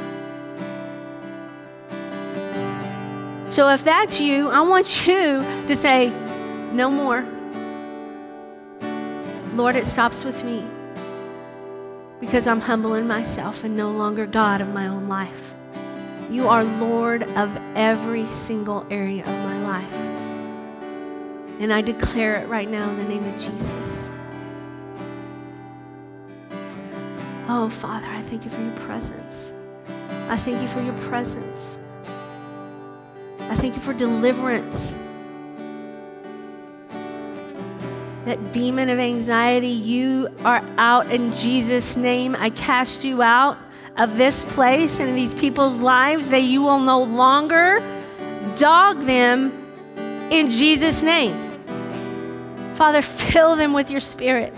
So 3.48 3.68
if 3.70 3.82
that's 3.82 4.20
you, 4.20 4.48
I 4.48 4.60
want 4.60 5.06
you 5.06 5.40
to 5.66 5.74
say, 5.74 6.10
No 6.72 6.90
more. 6.90 7.24
Lord, 9.54 9.74
it 9.74 9.86
stops 9.86 10.24
with 10.24 10.44
me 10.44 10.64
because 12.20 12.46
I'm 12.46 12.60
humbling 12.60 13.08
myself 13.08 13.64
and 13.64 13.76
no 13.76 13.90
longer 13.90 14.26
God 14.26 14.60
of 14.60 14.68
my 14.68 14.86
own 14.86 15.08
life. 15.08 15.54
You 16.30 16.46
are 16.46 16.62
Lord 16.62 17.24
of 17.24 17.50
every 17.74 18.26
single 18.30 18.86
area 18.90 19.22
of 19.22 19.44
my 19.44 19.60
life. 19.62 19.94
And 21.60 21.72
I 21.72 21.80
declare 21.80 22.36
it 22.36 22.48
right 22.48 22.70
now 22.70 22.88
in 22.88 22.96
the 22.98 23.04
name 23.04 23.24
of 23.24 23.34
Jesus. 23.34 23.99
Oh, 27.52 27.68
Father, 27.68 28.06
I 28.06 28.22
thank 28.22 28.44
you 28.44 28.50
for 28.50 28.62
your 28.62 28.76
presence. 28.86 29.52
I 30.28 30.36
thank 30.36 30.62
you 30.62 30.68
for 30.68 30.80
your 30.82 30.94
presence. 31.08 31.80
I 33.40 33.56
thank 33.56 33.74
you 33.74 33.80
for 33.80 33.92
deliverance. 33.92 34.94
That 38.24 38.52
demon 38.52 38.88
of 38.88 39.00
anxiety, 39.00 39.66
you 39.66 40.28
are 40.44 40.64
out 40.78 41.10
in 41.10 41.34
Jesus' 41.34 41.96
name. 41.96 42.36
I 42.38 42.50
cast 42.50 43.02
you 43.02 43.20
out 43.20 43.58
of 43.96 44.16
this 44.16 44.44
place 44.44 45.00
and 45.00 45.18
these 45.18 45.34
people's 45.34 45.80
lives, 45.80 46.28
that 46.28 46.44
you 46.44 46.62
will 46.62 46.78
no 46.78 47.02
longer 47.02 47.82
dog 48.58 49.00
them 49.00 49.52
in 50.30 50.52
Jesus' 50.52 51.02
name. 51.02 51.36
Father, 52.76 53.02
fill 53.02 53.56
them 53.56 53.72
with 53.72 53.90
your 53.90 53.98
spirit. 53.98 54.54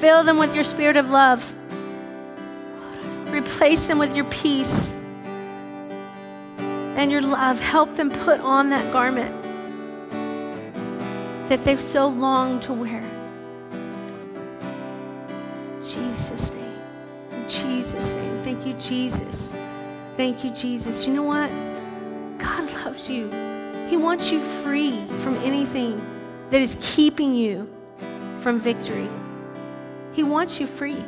Fill 0.00 0.24
them 0.24 0.36
with 0.36 0.54
your 0.54 0.64
spirit 0.64 0.98
of 0.98 1.08
love. 1.08 1.54
Replace 3.34 3.88
them 3.88 3.98
with 3.98 4.14
your 4.14 4.26
peace 4.26 4.92
and 6.96 7.10
your 7.10 7.20
love. 7.20 7.58
Help 7.58 7.96
them 7.96 8.08
put 8.08 8.38
on 8.40 8.70
that 8.70 8.92
garment 8.92 9.34
that 11.48 11.64
they've 11.64 11.80
so 11.80 12.06
longed 12.06 12.62
to 12.62 12.72
wear. 12.72 13.02
Jesus' 15.82 16.52
name. 16.52 16.80
In 17.32 17.48
Jesus' 17.48 18.12
name. 18.12 18.42
Thank 18.44 18.64
you, 18.64 18.72
Jesus. 18.74 19.52
Thank 20.16 20.44
you, 20.44 20.50
Jesus. 20.50 21.04
You 21.04 21.14
know 21.14 21.24
what? 21.24 21.50
God 22.38 22.72
loves 22.84 23.10
you. 23.10 23.28
He 23.88 23.96
wants 23.96 24.30
you 24.30 24.38
free 24.38 25.04
from 25.22 25.34
anything 25.38 26.00
that 26.50 26.60
is 26.60 26.76
keeping 26.80 27.34
you 27.34 27.68
from 28.38 28.60
victory. 28.60 29.10
He 30.12 30.22
wants 30.22 30.60
you 30.60 30.68
free. 30.68 31.02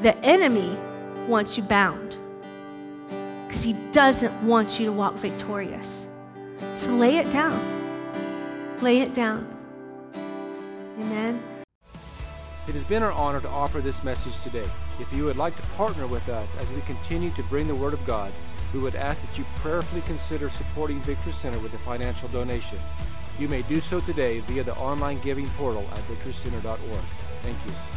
The 0.00 0.16
enemy 0.24 0.78
wants 1.26 1.56
you 1.56 1.62
bound 1.62 2.18
because 3.46 3.62
he 3.62 3.74
doesn't 3.92 4.32
want 4.42 4.78
you 4.78 4.86
to 4.86 4.92
walk 4.92 5.14
victorious. 5.14 6.06
So 6.76 6.90
lay 6.90 7.18
it 7.18 7.30
down. 7.32 7.58
Lay 8.82 9.00
it 9.00 9.14
down. 9.14 9.46
Amen. 10.98 11.42
It 12.68 12.74
has 12.74 12.84
been 12.84 13.02
our 13.02 13.12
honor 13.12 13.40
to 13.40 13.48
offer 13.48 13.80
this 13.80 14.02
message 14.02 14.42
today. 14.42 14.68
If 14.98 15.12
you 15.12 15.24
would 15.24 15.36
like 15.36 15.54
to 15.56 15.62
partner 15.76 16.06
with 16.06 16.28
us 16.28 16.56
as 16.56 16.72
we 16.72 16.80
continue 16.82 17.30
to 17.30 17.42
bring 17.44 17.68
the 17.68 17.74
Word 17.74 17.94
of 17.94 18.04
God, 18.04 18.32
we 18.74 18.80
would 18.80 18.96
ask 18.96 19.22
that 19.22 19.38
you 19.38 19.44
prayerfully 19.56 20.02
consider 20.02 20.48
supporting 20.48 21.00
Victory 21.00 21.32
Center 21.32 21.58
with 21.60 21.72
a 21.74 21.78
financial 21.78 22.28
donation. 22.28 22.78
You 23.38 23.48
may 23.48 23.62
do 23.62 23.80
so 23.80 24.00
today 24.00 24.40
via 24.40 24.64
the 24.64 24.74
online 24.76 25.20
giving 25.20 25.48
portal 25.50 25.86
at 25.92 26.00
victorycenter.org. 26.08 27.00
Thank 27.42 27.56
you. 27.66 27.95